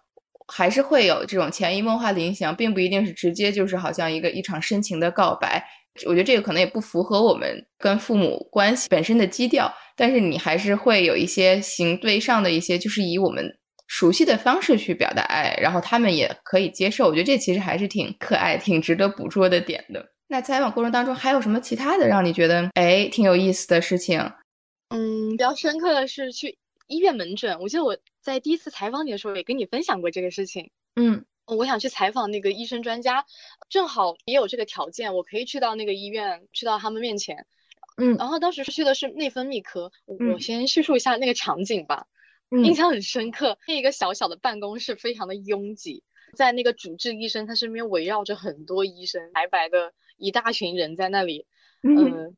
[0.53, 5.65] 还是会有这种潜移默化的影响，并不一定是直接就是好像一个一场深情的告白。
[6.07, 9.73] 我觉得这个可能也不符合我们跟父母关系本身的基调。
[9.97, 13.49] 但是你还是会有一些行对上的一些，就是以我们
[13.87, 17.07] 熟悉的方式去表达爱，然后他们也可以接受。
[17.07, 20.05] 我觉得这其实还是挺可爱、挺值得捕捉的点的。
[20.27, 24.19] 那采访过程当中还有什么其他的让你觉得哎挺有意思的事情？
[24.89, 27.59] 嗯，比较深刻的是去医院门诊。
[27.61, 30.71] 我记得我在第一次采访你的时候也跟你分享过这个事情。
[30.95, 33.27] 嗯，我想去采访那个医生专家，
[33.69, 37.47] 正好也有这个条件，我可以去到那个医院，去到他们面前。
[37.97, 39.91] 嗯，然后当时去的是内分泌科。
[40.05, 42.07] 我先叙述一下那个场景吧，
[42.51, 43.59] 印象很深刻。
[43.67, 46.05] 那一个小小的办公室非常的拥挤，
[46.37, 51.47] 在那个主治医生他身边围绕着很多医生，白白的一大群人在那里。
[51.83, 52.37] 嗯，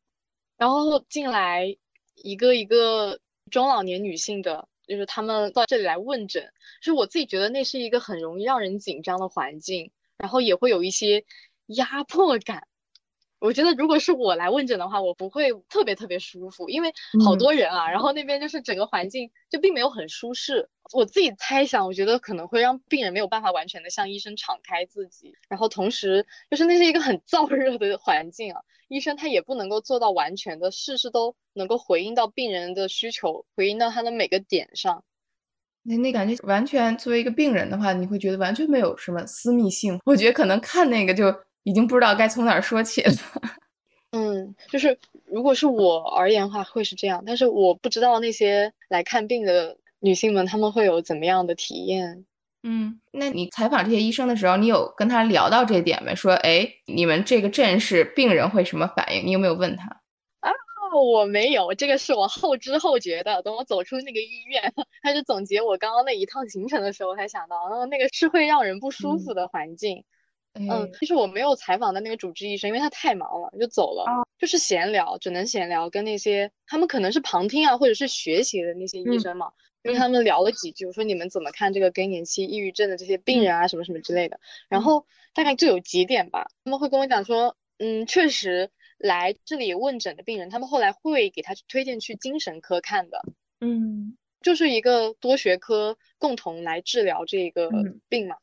[0.57, 1.77] 然后进来。
[2.23, 6.51] 一个一个中老年女性的，就是他们到这里来问诊，
[6.81, 11.23] 就是我自己觉得那是一个很容易让人紧张的环境，然后也会有一些
[11.67, 12.67] 压迫感。
[13.39, 16.91] 我觉得如果是我来问诊的话，我不会特别特别舒服，因为
[17.23, 20.67] 好多人啊，然后那边就是整个环境就并没有很舒适。
[20.93, 35.03] 我自己猜想，我觉得可能会让病人没有办法完全的向医生敞开自己，然后同时就是那是一个很 燥热的环境啊，医生他也不能够做到完全的事事都能够回应到病人的需求，回应到他的每个点上。
[35.83, 39.99] 那那感觉完全作为一个病人的话，你会觉得完全没有什么私密性。
[40.05, 41.33] 我觉得可能看那个就。
[41.67, 43.11] 已经不知道该从哪儿说起了。
[44.11, 47.21] 嗯，就是如果是我而言的话，会是这样。
[47.27, 52.25] 但是我不知道那些来看病的女性们，她们会有怎么样的体验。
[52.63, 56.15] 嗯，那你采访这些医生的时候，你有跟他聊到这点没？
[56.15, 59.25] 说，哎，你们这个阵势，病人会什么反应？
[59.27, 59.87] 你有没有问他？
[60.39, 60.49] 啊，
[60.95, 63.41] 我没有，这个是我后知后觉的。
[63.41, 69.97] 等我走出那个医院，开始总结我刚刚那一趟行程的时候，才想到，嗯，那个是会让人不舒服的环境。
[69.97, 70.03] 嗯，
[70.99, 74.05] 其实我没有采访的那个主治医生，因为他太忙了，就走了。
[74.37, 79.51] 就是闲聊，只能闲聊，跟那些他们可能是旁听啊，或者是学习的那些医生嘛。
[79.83, 84.39] 因为他们聊了几句，我说你们怎么看这个更年期抑郁症的这些病人啊，什么什么之类的。
[84.67, 93.21] 然后大概就有几点吧，他们会跟我讲说，嗯，确实来这里问诊的病人，他们后来会给他推荐去精神科看的。
[93.61, 97.69] 嗯，就是一个多学科共同来治疗这个
[98.09, 98.35] 病嘛。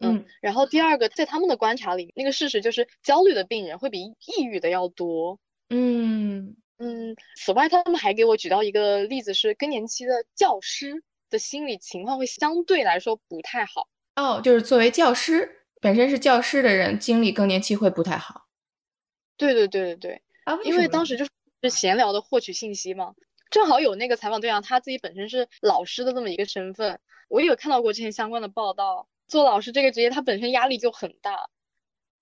[0.00, 0.24] 嗯。
[0.40, 5.38] 然后第二个，在他们的观察里，那个事实就是焦虑的病人会比抑郁的要多。
[5.68, 6.56] 嗯。
[6.82, 13.86] 嗯，此外，他们还给我举到一个例子，是更年期的教师的心理情况会相对来说不太好。
[14.16, 18.46] 哦，就是作为教师，本身是教师的人，经历更年期会不太好。
[19.36, 23.14] 对对对对对，啊，因为当时就是闲聊的获取信息嘛，
[23.50, 29.06] 正好有那个采访对象，他自己本身是老师的这么一个身份，我也有看到过这些相关的报道。
[29.30, 31.48] 做老师这个职业，他本身压力就很大。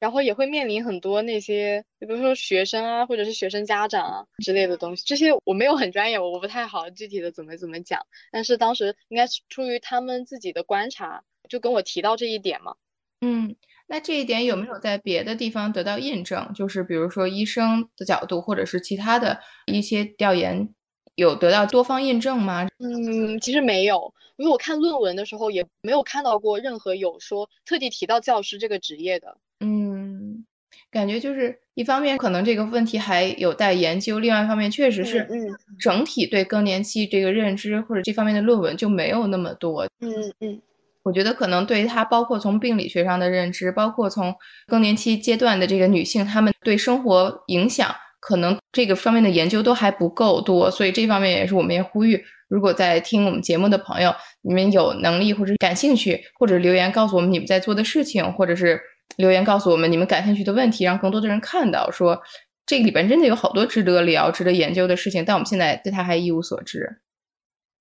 [0.00, 5.02] 然后也会面临很多那些，比如说学生啊，或者是学生家长啊之类的东西。
[5.04, 8.00] 这些我没有很专业，我不太好具体的怎么怎么讲。
[8.30, 12.76] 但是当时应该是出于他们自己的观察，就跟我提到这一点嘛。
[13.22, 13.56] 嗯，
[13.88, 16.52] 那这一点有没有在别的地方得到印证？
[16.54, 20.72] 就是比如说医生的角度，或者是其他的一些调研，
[21.18, 22.68] 有得到多方验证吗？
[22.78, 29.36] 嗯，其实没有，因为我看论文的时候也没有看到过任何有说特地提到教师这个职业的。
[29.58, 30.44] 嗯，
[30.92, 39.84] 感觉就是一方面可能这个问题还有待研究，另外一方面确实是，嗯，整体对更年期这个认知或者这方面的论文就没有那么多。
[39.98, 40.62] 嗯嗯，
[41.02, 44.32] 我觉得可能对它包括从病理学上的认知，包括从
[44.68, 58.80] 更年期阶段的这个女性她们对生活影响，可能这个方面的研究都还不够多，所以这方面也是我们也呼吁，如果在听我们节目的朋友，你们有能力或者感兴趣，或者留言告诉我们你们在做的事情，或者是。
[59.16, 62.20] 留言告诉我们你们感兴趣的问题，让更多的人看到，说
[62.66, 67.00] 这个里边真的有好多值得聊、值得研究的事情，但我们现在对它还一无所知。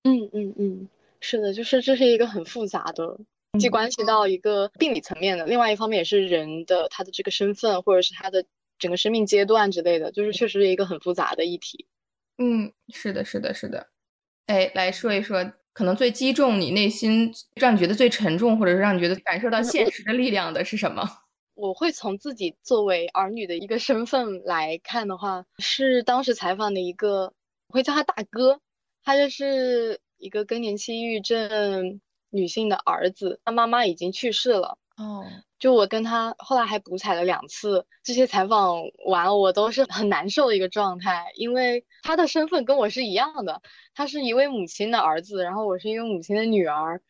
[0.04, 0.88] 嗯嗯嗯，
[1.20, 3.18] 是的，就是这是一个很复杂的，
[3.60, 8.42] 既关系到一个病理层面的，另外一方面也是人的他的这个身份，或者是他的
[8.78, 11.86] 整个生命阶段之类的，就是确实是一个很复杂的议题。
[12.38, 13.88] 嗯，是的，是的，是的。
[14.46, 15.52] 哎，来说一说。
[15.74, 21.08] 可能最击中你内心，让你觉得最沉重，或者是让你觉得感受到现实的力量的是什么？
[21.54, 27.32] 我会从自己作为儿女的一个身份来看的话，是当时采访的一个，
[27.68, 28.60] 我会叫他大哥，
[29.04, 34.78] 他就是一个更年期抑郁症女性的儿子，他妈妈已经去世了。
[34.98, 35.24] 哦。
[35.58, 43.60] 就我跟他后来还补采了两次，这些采访完我都是很难受的一个状态，因为他的身份跟我是一样的，
[43.92, 47.02] 他是一位母亲的儿子，然后我是一位母亲的女儿，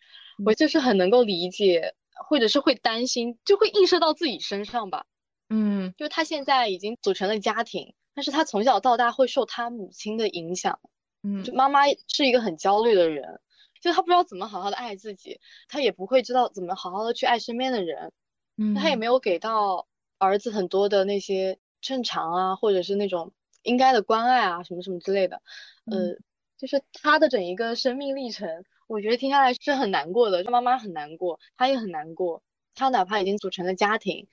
[0.47, 1.95] 我就是很能够理解，
[2.27, 5.05] 或者是会担心，就会映射到自己身上吧。
[5.51, 10.81] 嗯，就他现在已经组成了家庭，但是他从小到大会受他母亲的影响，
[11.23, 13.41] 嗯，就妈妈是一个很焦虑的人，
[13.81, 18.13] 就他不知道怎么好好的爱自己，他也不会知道怎么好好的去爱身边的人。
[18.57, 19.87] 嗯他也没有给到
[20.19, 25.41] 儿子很多的那些正常啊，或者是那种应该的关爱啊，什么什么之类的。
[25.85, 26.17] 呃，
[26.57, 30.43] 就是他的整一个生命历程，我觉得听下来是很难过的。
[30.51, 32.43] 妈妈很难过，他也很难过。
[32.75, 34.27] 他哪怕已经组成了家庭，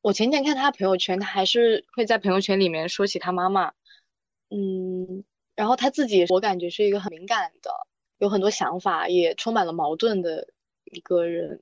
[0.00, 3.72] 我前天看他朋友圈，他还是会在朋友圈里面说起他妈妈。
[4.48, 7.70] 嗯，然后他自己，我感觉是一个很敏感的，
[8.22, 10.46] 有很多想法，也充满了矛盾的
[10.84, 11.60] 一个人。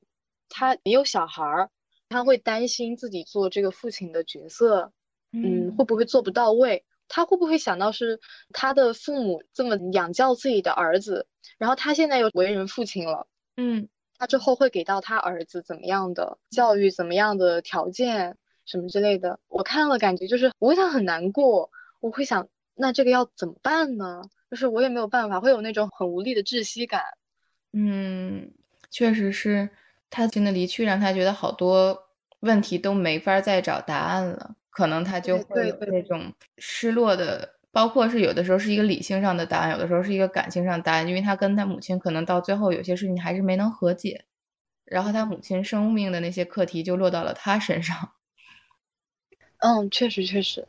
[0.50, 1.70] 他没有小孩儿。
[2.10, 4.92] 他会担心自己做这个父亲的角色，
[5.32, 6.84] 嗯，会不会做不到位？
[7.08, 8.20] 他会不会想到是
[8.52, 18.36] 他的父母这么养教自己的儿子，然后他现在又为人父亲了，嗯，他之后会给到他儿子怎么样的教育，怎么样的条件，
[18.66, 19.38] 什么之类的？
[19.46, 22.48] 我看了感觉就是我会想很难过，我会想
[22.81, 24.22] 那这个要怎么办呢？
[24.51, 27.03] 就是我也没有办法，会有那种很无力的窒息感。
[27.72, 28.51] 嗯，
[28.91, 29.68] 确实是。
[30.12, 32.09] 他真的离去，让他觉得好多
[32.41, 34.57] 问题都没法再找答案了。
[34.70, 41.07] 可能他就会有那种失落的，包括是有的时候是一个理性上的答案，有的时候是一个感性上答案。
[41.07, 44.24] 因为他跟他母亲可能到最后有些事情还是没能和解，
[44.85, 48.14] 然后他母亲生命的那些课题就落到了他身上。
[49.59, 50.66] 嗯，确实确实，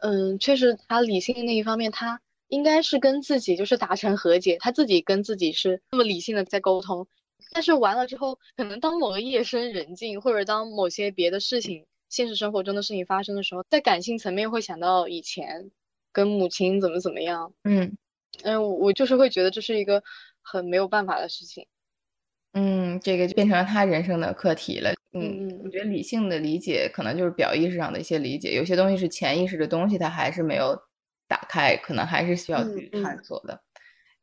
[0.00, 7.06] 嗯，确实他理性的那一方面，他应该是跟自己就是达成和解，他自己跟自己是那么理性的在沟通。
[7.52, 15.70] 但是完了之后，可能当某个夜深人静，或者当某些别的事情，现实生活中的事情发生的时候，在感性层面会想到以前
[16.12, 17.52] 跟母亲怎么怎么样。
[17.64, 17.96] 嗯
[18.42, 20.02] 嗯，我就是会觉得这是一个
[20.42, 21.66] 很没有办法的事情。
[22.52, 24.90] 嗯，这个就变成了他人生的课题了。
[25.12, 30.76] 嗯嗯，我觉得理性的理解可能就是表意识上的一些理解，有些东西是潜意识的东西，他还是没有
[31.28, 33.60] 打开，可能还是需要去探索的。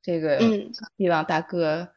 [0.01, 1.89] 这个嗯希望大哥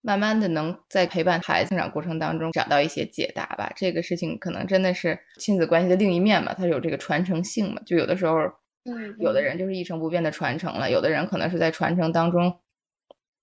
[0.00, 3.72] 慢慢的能在陪伴孩子成长过程当中找到一些解答吧。
[3.74, 7.82] 这个事情可能真的是亲子关系的另一面嘛，它有这个传承性嘛。
[7.84, 8.38] 就有的时候，
[8.84, 12.60] 嗯有的人就是一成不变的传承了，有的人可能是在传承当中，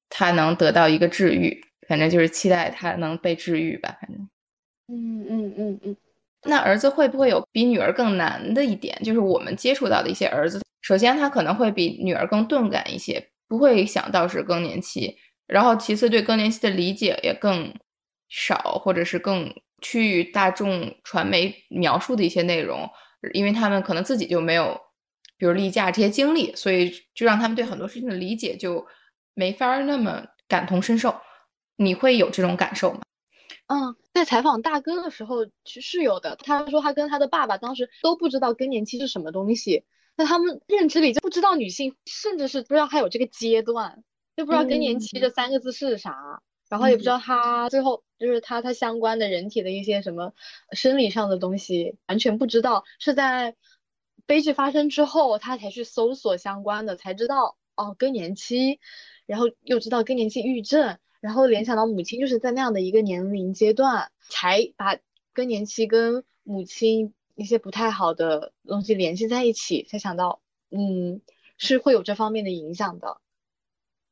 [0.07, 1.61] 他能得到一个治愈。
[1.88, 3.97] 反正就是期待他能被治愈吧。
[4.01, 4.29] 反正，
[4.88, 5.97] 嗯嗯嗯嗯。
[6.45, 8.97] 那儿子会不会有比女儿更难的一点？
[9.03, 15.17] 就是我们接触到的一些儿子，首先他可能会比女儿更钝感一些，不会想到是更年期。
[15.47, 17.73] 然后其次对更年期的理解也更
[18.29, 22.89] 少，或者是更趋于大众传媒描述的一些内容，
[23.34, 24.77] 因为他们可能自己就没有，
[25.38, 28.86] 比如例假这些经历，所以就让他们对很多事情的理解就
[29.34, 31.15] 没法那么感同身受。
[31.76, 33.01] 你会有这种感受吗？
[33.67, 36.36] 嗯，在采访大哥的时候是有的。
[36.36, 44.03] 他说他跟他的爸爸当时都不知道更年期是什么东西，那他们认知里就不知道女性，甚至是不知道还有这个阶段，
[44.36, 50.34] 就不知道更年期这三个字是啥，然后也不知道他最后就是他他相关的人体的一些什么
[50.74, 52.84] 生理上的东西，完全不知道。
[52.99, 53.55] 是在
[54.26, 58.80] 悲剧发生之后，他才去搜索相关的，才知道哦更年期，
[59.26, 60.99] 然后又知道更年期抑郁症。
[61.24, 64.97] 然后联想到母亲就是在那样的一个年龄阶段，才把
[65.32, 71.21] 更年期跟母亲一些不太好的东西联系在一起，才想到，嗯，
[71.57, 73.21] 是会有这方面的影响的。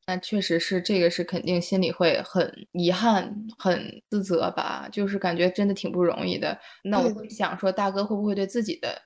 [0.07, 6.57] 那确实是，这个是肯定心里会很遗憾、很自责吧，就是感觉真的挺不容易的。
[6.81, 8.97] 那我会想说，大哥会不会对自己的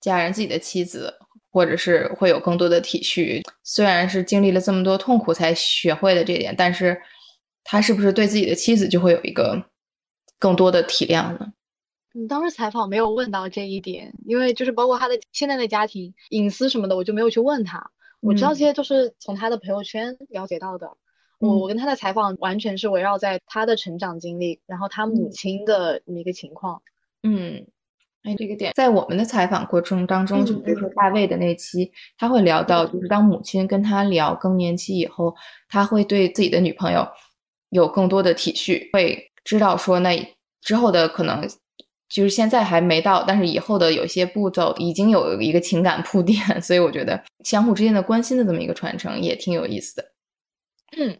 [0.00, 1.14] 家人、自己的妻子？
[1.50, 6.98] 或者是会有更多的体恤，虽然是经历了这么多痛苦才学会的这点，但是。
[7.64, 9.64] 他是不是对自己的妻子就会有一个
[10.38, 11.52] 更多的体谅呢？
[12.14, 17.90] 你当时采访没有问到这一点，因为就是包括他的现在的家庭隐私什么的，我就没有去问他。
[18.20, 20.86] 我知道这些都是从他的朋友圈了解到的。
[21.40, 26.82] 嗯、我我跟他的采访完全是围绕在他的成长经历，然后他母亲的一个情况。
[27.22, 27.66] 嗯，
[28.24, 35.34] 哎，这个点在我们的采访过程当中，就比如说大卫的那期，他会聊到，就是当母亲跟他聊更年期以后，
[35.68, 37.08] 他会对自己的女朋友。
[37.72, 41.48] 有更多的体恤，会知道说那之后的可能
[42.08, 50.04] 就是现在还没到，但是以后的有些步骤已经有一个情感铺垫， 所以我觉得相互之间的关心的这么一个传承也挺有意思的。
[50.98, 51.16] 嗯，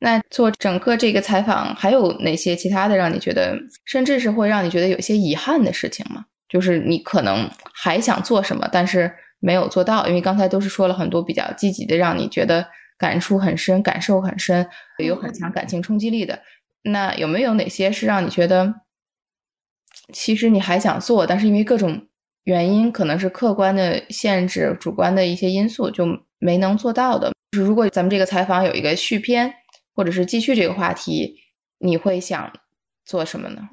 [0.00, 6.24] 那做整个这个采访还有哪些其他的让你觉得，甚至是会让你觉得有些遗憾的事情吗？
[6.48, 12.66] 就是你可能还想做什么，但是没有做到，因为刚才都是说了很多比较积极的，让你觉得。
[12.98, 14.68] 感触很深，感受很深，
[14.98, 16.42] 有很强感情冲击力的。
[16.82, 18.74] 那有没有哪些是让你觉得，
[20.12, 22.06] 其实你还想做，但是因为各种
[22.44, 26.06] 原因，可能是客观的限制、主观的一些因素，就
[26.38, 27.32] 没能做到的？
[27.52, 29.54] 就是如果咱们这个采访有一个续篇，
[29.94, 31.36] 或者是继续这个话题，
[31.78, 32.52] 你会想
[33.04, 33.68] 做什么呢？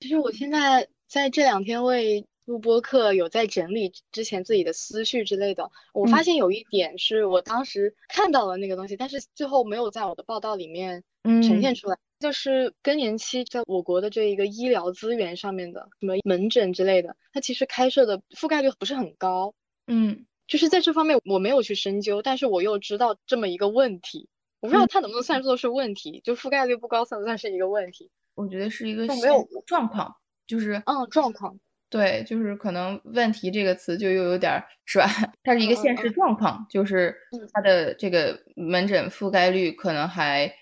[0.00, 2.26] 其实我现在在这两天为。
[2.46, 19.52] 录播课有在整理之前自己的思绪之类的，我发现有一点是我当时看到了那个东西，但是最后没有在我的报道里面呈现出来，就是更年期在我国的这一个医疗资源上面的什么门诊之类的，它其实开设的覆盖率不是很高。
[19.88, 24.28] 嗯，就是在这方面我没有去深究，但是我又知道这么一个问题，
[24.60, 28.08] 我不知道它能不能算作是问题，就覆盖率不高算不算是一个问题？
[28.36, 30.14] 我觉得是一个没有状况，
[30.46, 31.58] 就是嗯状况。
[31.88, 35.06] 对，就是可能“问题”这个词就又有点是吧？
[35.44, 37.14] 它是一个现实状况，就是
[37.52, 40.52] 它的这个门诊覆盖率可能还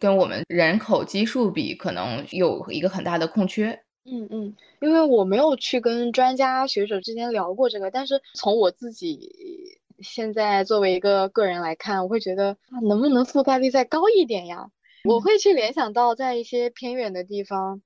[0.00, 3.70] 跟我们人口基数比，可能有一个很大的空缺。
[4.04, 9.30] 嗯嗯，因为我没有去跟专家学者之间聊过这个，但是从我自己
[10.00, 12.56] 现在作为一个个人来看，我会觉得
[12.88, 14.66] 能不能覆盖率再高一点呀？
[15.04, 17.82] 我会去联想到在一些偏远的地方。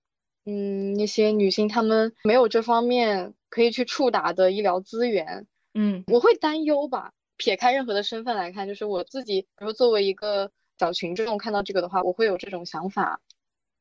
[0.46, 7.12] 嗯，那些女性她们没有这方面可以去触达的医疗资源，嗯，我会担忧吧。
[7.36, 13.20] 撇开任何的身份来看，就是我自己，比如作为一个小群众看到这个的话，我会有这种想法。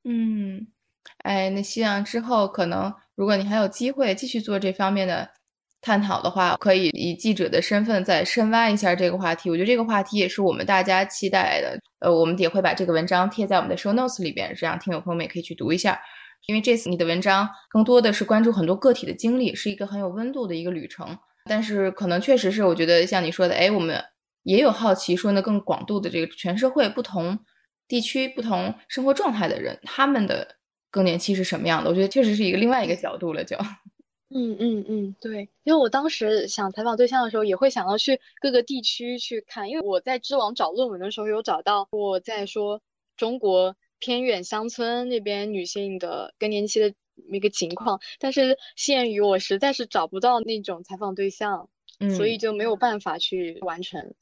[0.03, 0.68] 嗯，
[1.20, 5.30] 哎，那希望之后可能，如果你还有机会继续做这方面的
[5.80, 9.49] 探讨的话，可以以记者的身份再深挖一下这个话题。
[9.49, 11.80] 我觉得这个话题也是我们大家期待的。
[11.99, 15.97] 呃，我们也会把这个文章贴在我们的 show notes 里边，这样听友朋友们也可以去读一下。
[16.48, 21.18] 因为这次你的文章更多的是关注很多个体的经历，是一个很有温度的一个旅程。
[21.46, 24.04] 但是可能确实是，我觉得像你说的，哎，我们
[24.43, 27.38] 也有好奇，说呢更广度的这个全社会不同
[27.88, 30.56] 地区、不同生活状态的人，他们的
[30.89, 31.89] 更年期是什么样的？
[31.89, 33.58] 我觉得确实是一个另外一个角度了，就。
[34.34, 42.82] 嗯嗯嗯，对，因为我当时想采访对象的时候，也会想要去各个地区去看，因为我在知网找论文的时候有找到我在说
[43.16, 46.93] 中国偏远乡村那边女性的更年期的
[47.32, 51.70] 一个情况，但是限于我实在是找不到那种采访对象，
[52.16, 54.14] 所以就没有办法去完成。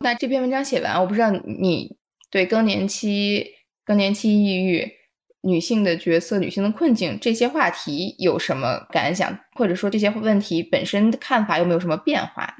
[0.00, 1.96] 那这篇文章写完，我不知道你
[2.30, 3.54] 对更年期、
[3.84, 5.00] 更年期抑郁。
[5.42, 12.54] 女性的角色、女性的困境这些话题有什么感想，或者说这些问题本身的看法有没有什么变化？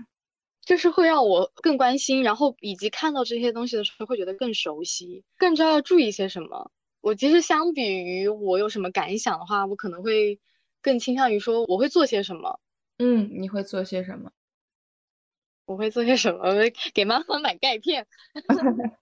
[0.64, 6.70] 就是会让我更关心，然后以及看到这些东西的时候会觉得更熟悉，更知道要注意些什么。
[7.00, 10.38] 我其实相比于我有什么感想的话，我可能会
[10.82, 12.60] 更倾向于说我会做些什么。
[12.98, 14.30] 嗯，你会做些什么？
[15.64, 16.40] 我会做些什么？
[16.92, 18.06] 给妈妈买钙片。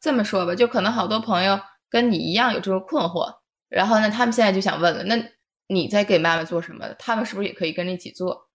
[0.00, 1.58] 这么说吧，就可能好多朋友。
[1.88, 3.38] 跟你一样有这种困惑，
[3.68, 5.16] 然后呢，他们现在就想问了，那
[5.66, 6.86] 你在给妈妈做什么？
[7.00, 8.48] 他们是不是也可以跟着一起做？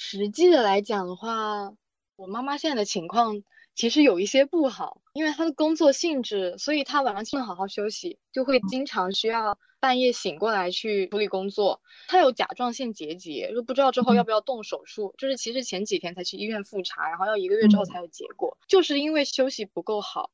[0.00, 1.72] 实际的来讲的话，
[2.14, 3.42] 我妈妈现在的情况
[3.74, 11.82] 其实有一些不好，因为她的工作性质，所以她晚上不能好好休息，就会经常需要半夜醒过来去处理工作。
[12.06, 15.12] 她有甲状腺结节，就不知道之后要不要动手术。
[15.18, 20.30] 就是其实前几天才去医院复查，然后要一个月之后才有结果，就是因为休息不够好。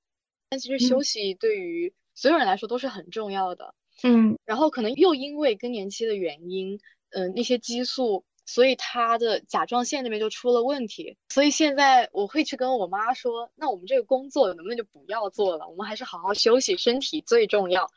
[0.50, 6.78] 但其实休息对于所有人来说都是很重要的，嗯，然后可能又因为更年期的原因，
[7.12, 17.90] 嗯，那些激素，所以他的甲状腺那边就出了问题，所以现在我会去跟我妈说，那我们这个工作能不能就不要做了，我们还是好好休息，身体最重要。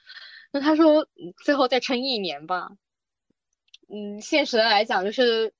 [0.51, 1.07] 那他说，
[1.43, 2.69] 最后再撑一年吧。
[3.89, 5.53] 嗯，现实的来讲，就是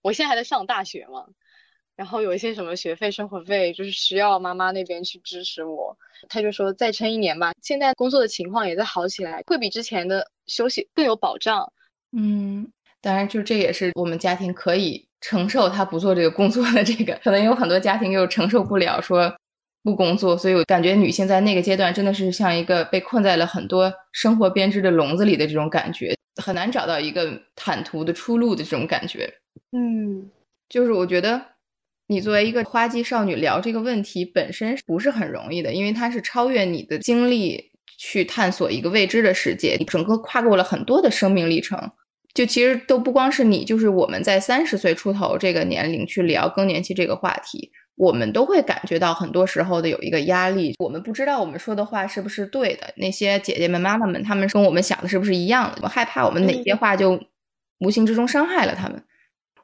[0.00, 1.26] 我现在还在上大学嘛。
[1.94, 5.96] 然后有一些什么学费、生活费，就是需要妈妈那边去支持我。
[6.28, 7.52] 他就说再撑一年吧。
[7.60, 11.70] 现在工作的情况也在好起来，会比之前的休息更有保障。
[12.12, 19.30] 嗯，当然，就这也是我们家庭可以承受他不做这个工作的这个，可能有很多家庭又承受不了说
[19.82, 20.38] 不工作。
[20.38, 29.28] 所以我感觉女性在那个阶段真的是像一个被困在了很多生活编织的笼子里的这种感觉，很难找到一个坦途的出路的这种感觉。
[29.72, 30.30] 嗯，
[30.68, 31.42] 就是我觉得。
[32.08, 41.78] 你作为一个花季少女聊这个问题本身不是很容易的，因为它是超越你的经历去探索一个未知的世界，你整个跨过了很多的生命历程。
[42.34, 50.74] 就其实都不光是你，就是我们在三十岁出头这个年龄去聊更年期这个话题，我们都会感觉到很多时候的有一个压力。
[50.78, 55.80] 我们不知道我们说的话是不是对的，那些姐姐们、妈妈们，她们跟我们想的是不是一样的？
[55.82, 57.20] 我害怕我们哪些话就
[57.80, 59.02] 无形之中伤害了他们。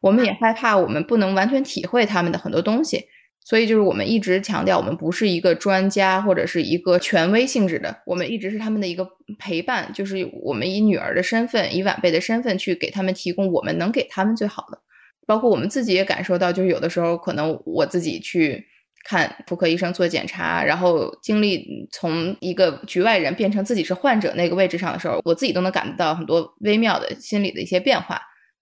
[0.00, 3.06] 我们也害怕，我们不能完全体会他们的很多东西，
[3.48, 14.78] 所以就是我们一直强调，我们不是一个专家或者是一个权威性质的，我们一直是他们的一个陪伴，就是我们以女儿的身份，以晚辈的身份去给他们提供我们能给他们最好的。
[15.26, 18.62] 包括我们自己也感受到，就是有的时候可能我自己去
[19.06, 28.20] 看妇科医生做检查，然后经历从一个局外人变成自己是患者那个位置上的时候，我自己都能感觉到很多微妙的心理的一些变化。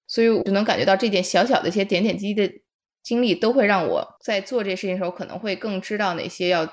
[0.09, 2.55] 所以我就能感觉到这点小小的一些点点滴滴的
[3.07, 6.67] 经历，都会让我在做这事情的时候，可能会更知道哪些要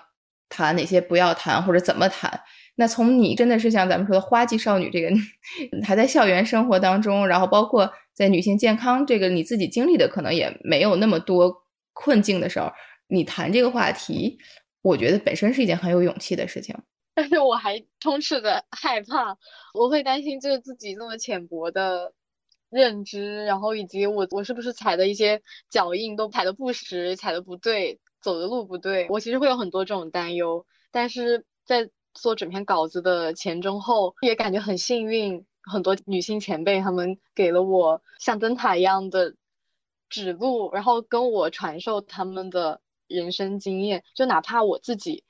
[0.49, 2.41] 谈，哪些不要谈，或者怎么谈。
[2.73, 5.09] 那从你真的是像咱们说的花季少女这个，
[5.86, 11.55] 还在校园生活当中，然后包括在女性健康这个你自己经历的可能也没有那么多
[11.93, 12.71] 困境的时候，
[13.09, 14.39] 你谈这个话题，
[14.81, 16.75] 我觉得本身是一件很有勇气的事情。
[17.13, 19.38] 但是我还充斥着害怕，
[19.75, 22.11] 我会担心就是自己那么浅薄的。
[22.74, 30.65] 认知，然后以及我我是不是踩的一些脚印都踩的不实，踩的不对，走的路不对，我其实会有很多这种担忧。
[30.91, 39.36] 但是在做整篇稿子的前中后，也感觉很幸运，很多女性前辈她们给了我像灯塔一样的
[40.09, 45.24] 指路，然后跟我传授他们的人生经验，就哪怕我自己。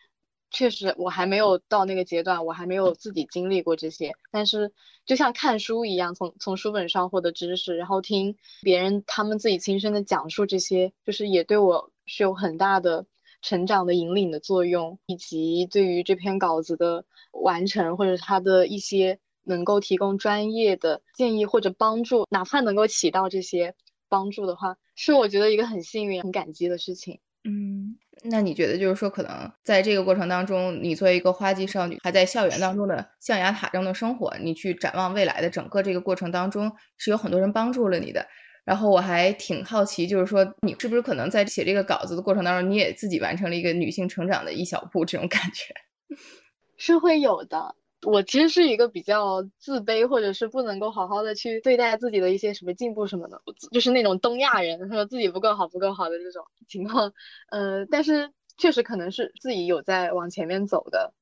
[0.53, 4.13] 确实，我还没有到那个阶段，我还没有自己经历过这些。
[4.31, 4.71] 但是，
[5.05, 13.05] 就像看书一样，从从书本上获得知识，然后听别人他们自己亲身的讲述这些，就是也对我是有很大的
[13.41, 23.75] 成长的引领的作用，以及对于这篇稿子的完成或者它的一些能够提供专业的建议或者帮助，哪怕能够起到这些。
[24.09, 27.19] 帮助的话，是我觉得一个很幸运、很感激的事情。
[27.45, 38.25] 嗯，那你觉得就是说，可能在这个过程当中，你作为一个花季少女，还在校园当中的象牙塔中的生活，你去展望未来的整个这个过程当中，是有很多人帮助了你的。
[38.65, 45.73] 然后我还挺好奇，就是说，你是不是可能在写这个稿子的过程当中，你也自己完成了一个女性成长的一小步，这种感觉？
[46.77, 47.75] 是会有的。
[48.05, 53.41] 我其实是一个比较自卑，或者是不能够好好的去对待自己的一些什么进步什么的，
[53.71, 57.13] 就是那种东亚人说自己不够好、不够好的这种情况。
[57.49, 61.13] 呃，但是确实可能是自己有在往前面走的。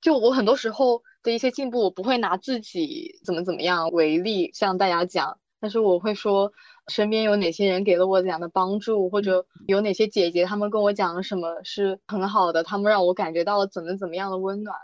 [0.00, 6.52] 就我很多时候的一些进步，我不会拿自己怎么怎么样为例向大家讲，但是我会说
[6.88, 14.76] 身边有哪些人给了我怎样的帮助，或者有哪些姐姐她们跟我讲了什么是很好的，她们让我感觉到了怎么怎么样的温暖。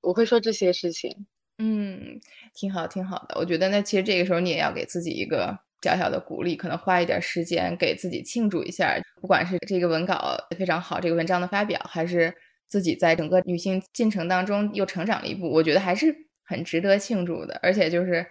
[0.00, 1.26] 我会说这些事情，
[1.58, 2.18] 嗯，
[2.54, 3.38] 挺好，挺好的。
[3.38, 8.98] 我觉得那其实这个时候你也要给自己一个小小的鼓励，可能花一点时间给自己庆祝一下。
[9.20, 12.34] 不管是这个文稿非常好，这个文章的发表，还是
[12.66, 17.60] 自己在整个女性进程当中又成长了一步，我觉得还是很值得庆祝的。
[17.62, 18.24] 而且就是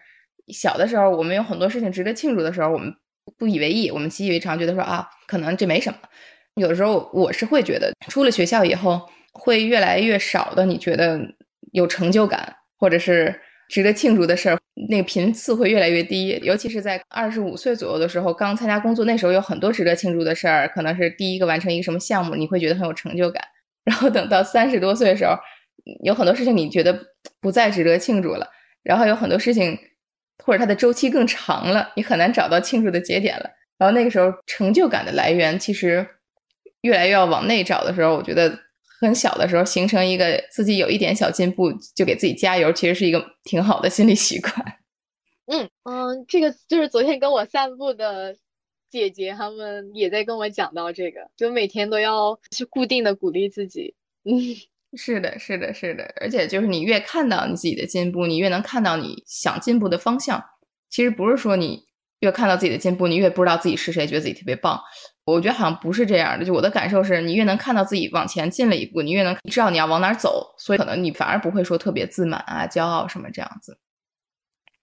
[0.47, 2.91] 小的时候，我们有很多事情值得庆祝的时候，我们
[3.37, 5.99] 不以为意，我们习以为常，觉得说啊，可能这没什么。
[6.55, 11.19] 有的时候我是会觉得，出了学校以后，会越来越少的，你觉得？
[11.71, 13.39] 有成就感，或者是
[13.69, 14.57] 值得庆祝的事儿，
[14.89, 16.39] 那个频次会越来越低。
[16.41, 23.43] 尤其是在二十五岁左右的时候，刚参加工作，那时候有很多值得庆祝的事儿，可能是第一个完成一个什么项目，你会觉得很有成就感。
[23.83, 25.35] 然后等到三十多岁的时候，
[26.03, 26.99] 有很多事情你觉得
[27.39, 28.47] 不再值得庆祝了。
[28.81, 29.77] 然后有很多事情，
[30.43, 33.49] 或者它的周期更长了，你很难找到庆祝的节点了。
[33.77, 36.07] 然后那个时候，成就感的来源其实
[36.81, 38.57] 越来越要往内找的时候，我觉得。
[38.99, 44.53] 很小的时候形成一个自己有一点小进步就给自己加油，其实是一个挺好的心理习惯。
[45.51, 48.35] 嗯嗯，这个就是昨天跟我散步的
[48.91, 53.95] 姐姐她们也在跟我讲到这个，就每天都要去固定的鼓励自己。
[54.25, 54.37] 嗯，
[54.95, 60.43] 是的，是的，是的，而且就是你越看到你自己的进步，你越能看到你想进步的方向。
[60.89, 61.85] 其实不是说你
[62.19, 64.79] 越看到自己的进步，你越不知道自己是谁，觉得自己特别棒。
[65.31, 73.77] 我觉得好像不是这样的，就我的感受是，你越能看到自己往前进了一步，你越能知道你要往哪走，所以可能你反而不会说特别自满啊、骄傲什么这样子。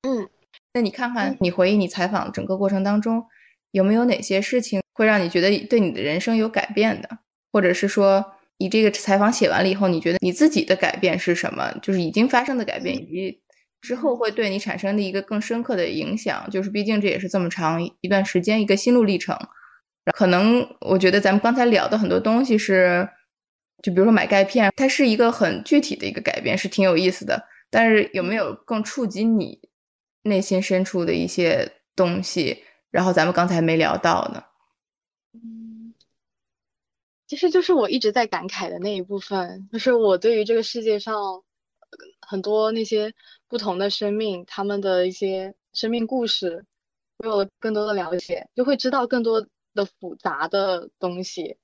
[0.03, 0.29] 嗯，
[0.75, 3.25] 那你看看，你回忆你采访整个过程当中，
[3.73, 7.09] 有没有哪些事情会让你觉得对你的人生有改变的，
[7.53, 8.25] 或者是说
[8.59, 11.73] 你这个采访写完了以后，你觉得你自己的改变是什么？
[11.83, 13.41] 就是已经发生的改变，以及
[13.81, 16.49] 之后会对你产生的一个更深刻的影响。
[16.51, 19.37] 就是毕竟这也是这么长一段时间一个心路历程。
[20.13, 23.09] 可能我觉得咱们刚才聊的很多东西是，
[23.83, 27.43] 就比如说买钙片，它是一个很具体的一个改变，是挺有意思的。
[27.71, 29.59] 但是有没有更触及你
[30.23, 32.63] 内心深处的一些东西？
[32.91, 34.43] 然后咱们刚才没聊到呢？
[35.35, 35.93] 嗯，
[37.27, 41.43] 其实就是我一直在感慨的那一部分，就是我对于这个世界上
[42.21, 43.13] 很多那些
[43.49, 46.65] 不同的生命，他们的一些生命故事，
[47.19, 49.45] 我有了更多的了解，就会知道更多。
[49.77, 51.57] 的复杂的东西，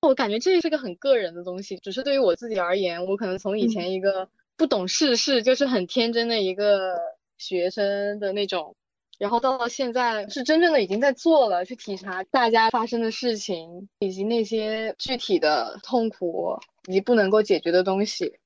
[0.00, 1.76] 我感觉这是个很个人的东西。
[1.76, 6.96] 只是对于我自己而言，我可能从以前一个不懂世事，就是很天真的一个
[7.38, 8.76] 学生的那种，
[9.18, 18.38] 然后到了现在是真正的已经在做了，去体察大家发生的事情，以及那些具体的痛苦以及不能够解决的东西，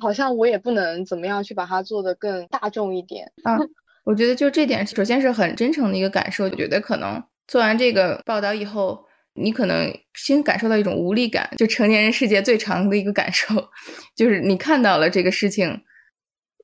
[0.00, 3.56] 好像我也不能怎么样去把它做得更大众一点啊。
[4.04, 6.44] 我觉得就这点，首先是很真诚的一个感受。
[6.44, 7.22] 我觉得可能。
[7.46, 13.70] 做完这个报道以后，你可能先感受到一种无力感，就成年人世界最长的一个感受，
[14.16, 15.82] 就是你看到了这个事情，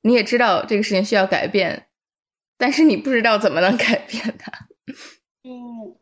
[0.01, 1.87] 你也知道这个事情需要改变，
[2.57, 4.51] 但是你不知道怎么能 改变它。
[5.43, 5.95] 嗯，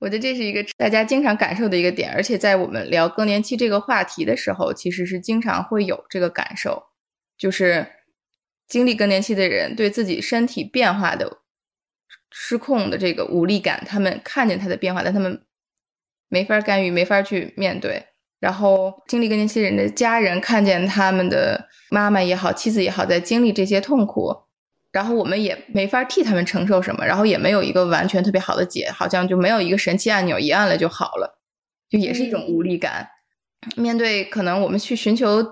[0.00, 6.82] 我觉得这是一个大家经常感受的一个点，而且在我们聊更年期这个话题的时候，其实是经常会有这个感受，
[7.38, 7.86] 就是
[8.66, 11.38] 经历更年期的人对自己身体变化的。
[12.30, 15.42] 失控的这个无力感，他们看见他的变化，但他们
[16.28, 18.04] 没法干预，没法去面对。
[18.38, 24.32] 然后经历更年期人的家人看见他们的妈妈也好，妻子也好，在经历这些痛苦，
[24.92, 31.40] 然后我们也没法替他们承受什么，然后也没有一个完全特别好的解，好像就没有一个神奇按钮，一按了就好了，
[31.88, 33.08] 就也是一种无力感。
[33.76, 35.44] 面对可能我们去寻求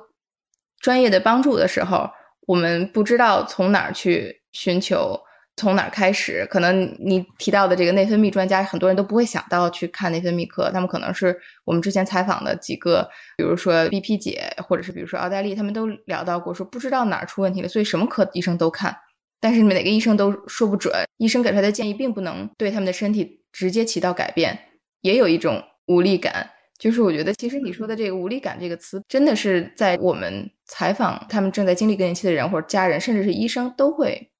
[0.78, 2.08] 专业的帮助的时候，
[2.46, 5.25] 我们不知道从哪儿去寻求。
[5.56, 6.46] 从哪开始？
[6.50, 10.70] 可能你提到的这个内分泌专家，很多人都不会想到去看内分泌科。
[10.70, 18.94] 他们可能是我们之前采访的几个，比如说 BP 姐，或者是比如说奥黛丽，他们都聊到过，说不知道哪儿出问题了，所以什么科医生都看。
[19.40, 24.58] 但是哪个医生都说不准，医生给出来的建议并不能对他们的身体直接起到改变，
[25.00, 26.50] 也有一种无力感。
[26.78, 34.30] 就是我觉得，其实你说的这个“无力感”这个词，真的是在我们采访他们正在经历更年期的人或者家人，甚至是医生都会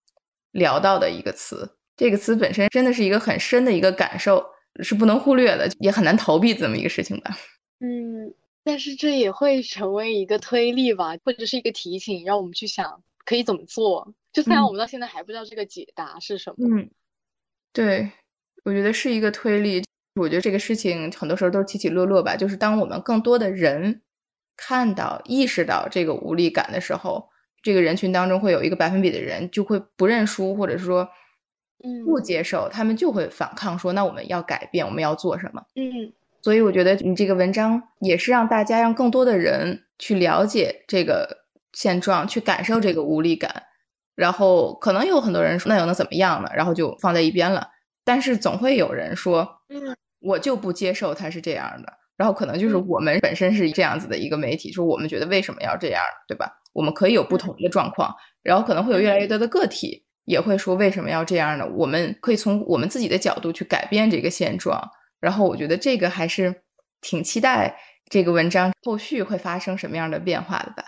[0.57, 1.69] 聊到的一个词。
[1.97, 4.45] 这个词本身真的是一个很深的一个感受，
[4.83, 7.37] 是不能忽略的，也很难逃避这么一个事情吧。
[7.81, 8.35] 嗯，
[8.65, 14.13] 但是这也会成为一个推力吧，或者是一个提醒，让我们去想可以怎么做。
[14.33, 16.69] 就虽然我们到现在还不知道这个解答是什么。
[16.69, 16.91] 嗯，
[17.73, 18.11] 对，
[18.65, 19.83] 我觉得是一个推力。
[20.21, 22.37] 我觉得这个事情很多时候都是起起落落吧。
[22.37, 24.03] 就是当我们更多的人
[24.57, 27.29] 看到、意识到这个无力感的时候，
[27.67, 31.09] 这个人群当中会有一个百分比的人就会不认输，或者是说，
[31.83, 35.61] 嗯，不接受，他们就会反抗，说那我们要改变，我们要做什么？
[35.75, 36.12] 嗯，
[36.43, 43.64] 所以我觉得你这个文章也是让大家让更多的人去了解这个现状，去感受这个无力感。
[44.14, 46.49] 然后可能有很多人说那又能怎么样呢？
[46.55, 47.69] 然后就放在一边了。
[48.05, 49.97] 但是总会有人说，嗯。
[50.21, 56.51] 我就不接受他是这样的，然后可能就是我们本身是这样子的一个媒体，说我们觉得为什么要这样，对吧？
[56.77, 61.66] 我们可以有不同的状况，然后可能会有越来越多的个体也会说为什么要这样呢？
[61.74, 64.79] 我们可以从我们自己的角度去改变这个现状，
[65.18, 66.62] 然后我觉得这个还是
[67.01, 67.74] 挺期待
[68.11, 70.85] 这个文章后续会发生什么样的变化的吧。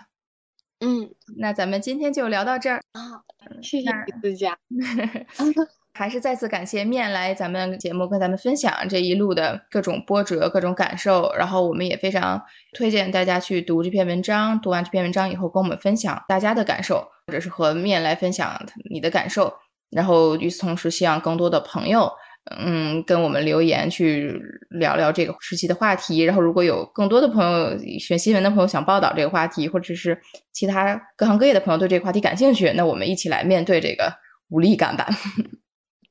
[0.81, 1.09] 嗯，
[1.39, 3.23] 那咱们今天就聊到这儿啊，
[3.63, 4.55] 谢谢李思佳。
[5.99, 12.41] 还是再次感谢面来咱们节目跟咱们分享这一路的各种波折、各种感受，然后我们也非常
[12.71, 14.57] 推荐大家去读这篇文章。
[14.61, 18.57] 读完这篇文章以后，跟我们分享大家的感受，或者是和面来分享
[18.89, 19.53] 你的感受。
[19.91, 22.09] 然后与此同时，希望更多的朋友，
[22.57, 26.21] 嗯，跟我们留言去聊聊这个时期的话题。
[26.21, 30.17] 然后如果有更多的朋友选新闻的朋友想报道这个话题，或者是
[30.53, 34.09] 其他各行各业的朋友对这个话题感兴趣，那我们一起来面对这个
[34.47, 35.05] 无力感吧。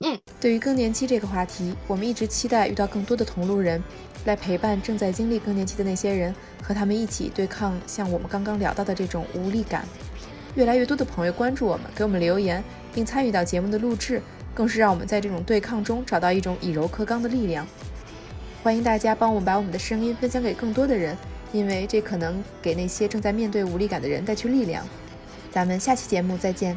[0.05, 3.83] 嗯，对于更年期这个话题，我们一直期待遇到更多的同路人，
[4.27, 6.33] 来陪伴正在经历更年期的那些人，
[6.63, 9.85] 和他们一起对抗像我们刚刚聊到的这种无力感。
[10.55, 12.63] 越来越多的朋友关注我们，给我们留言，
[12.95, 14.23] 并参与到节目的录制，
[14.55, 17.67] 更是让我们在这种对抗中找到一种以柔克刚的力量。
[18.63, 21.19] 欢迎大家帮我们把我们的声音分享给更多的人，
[21.53, 24.87] 因为这可能给那些正在面对无力感的人带去力量。
[25.51, 26.77] 咱们下期节目再见。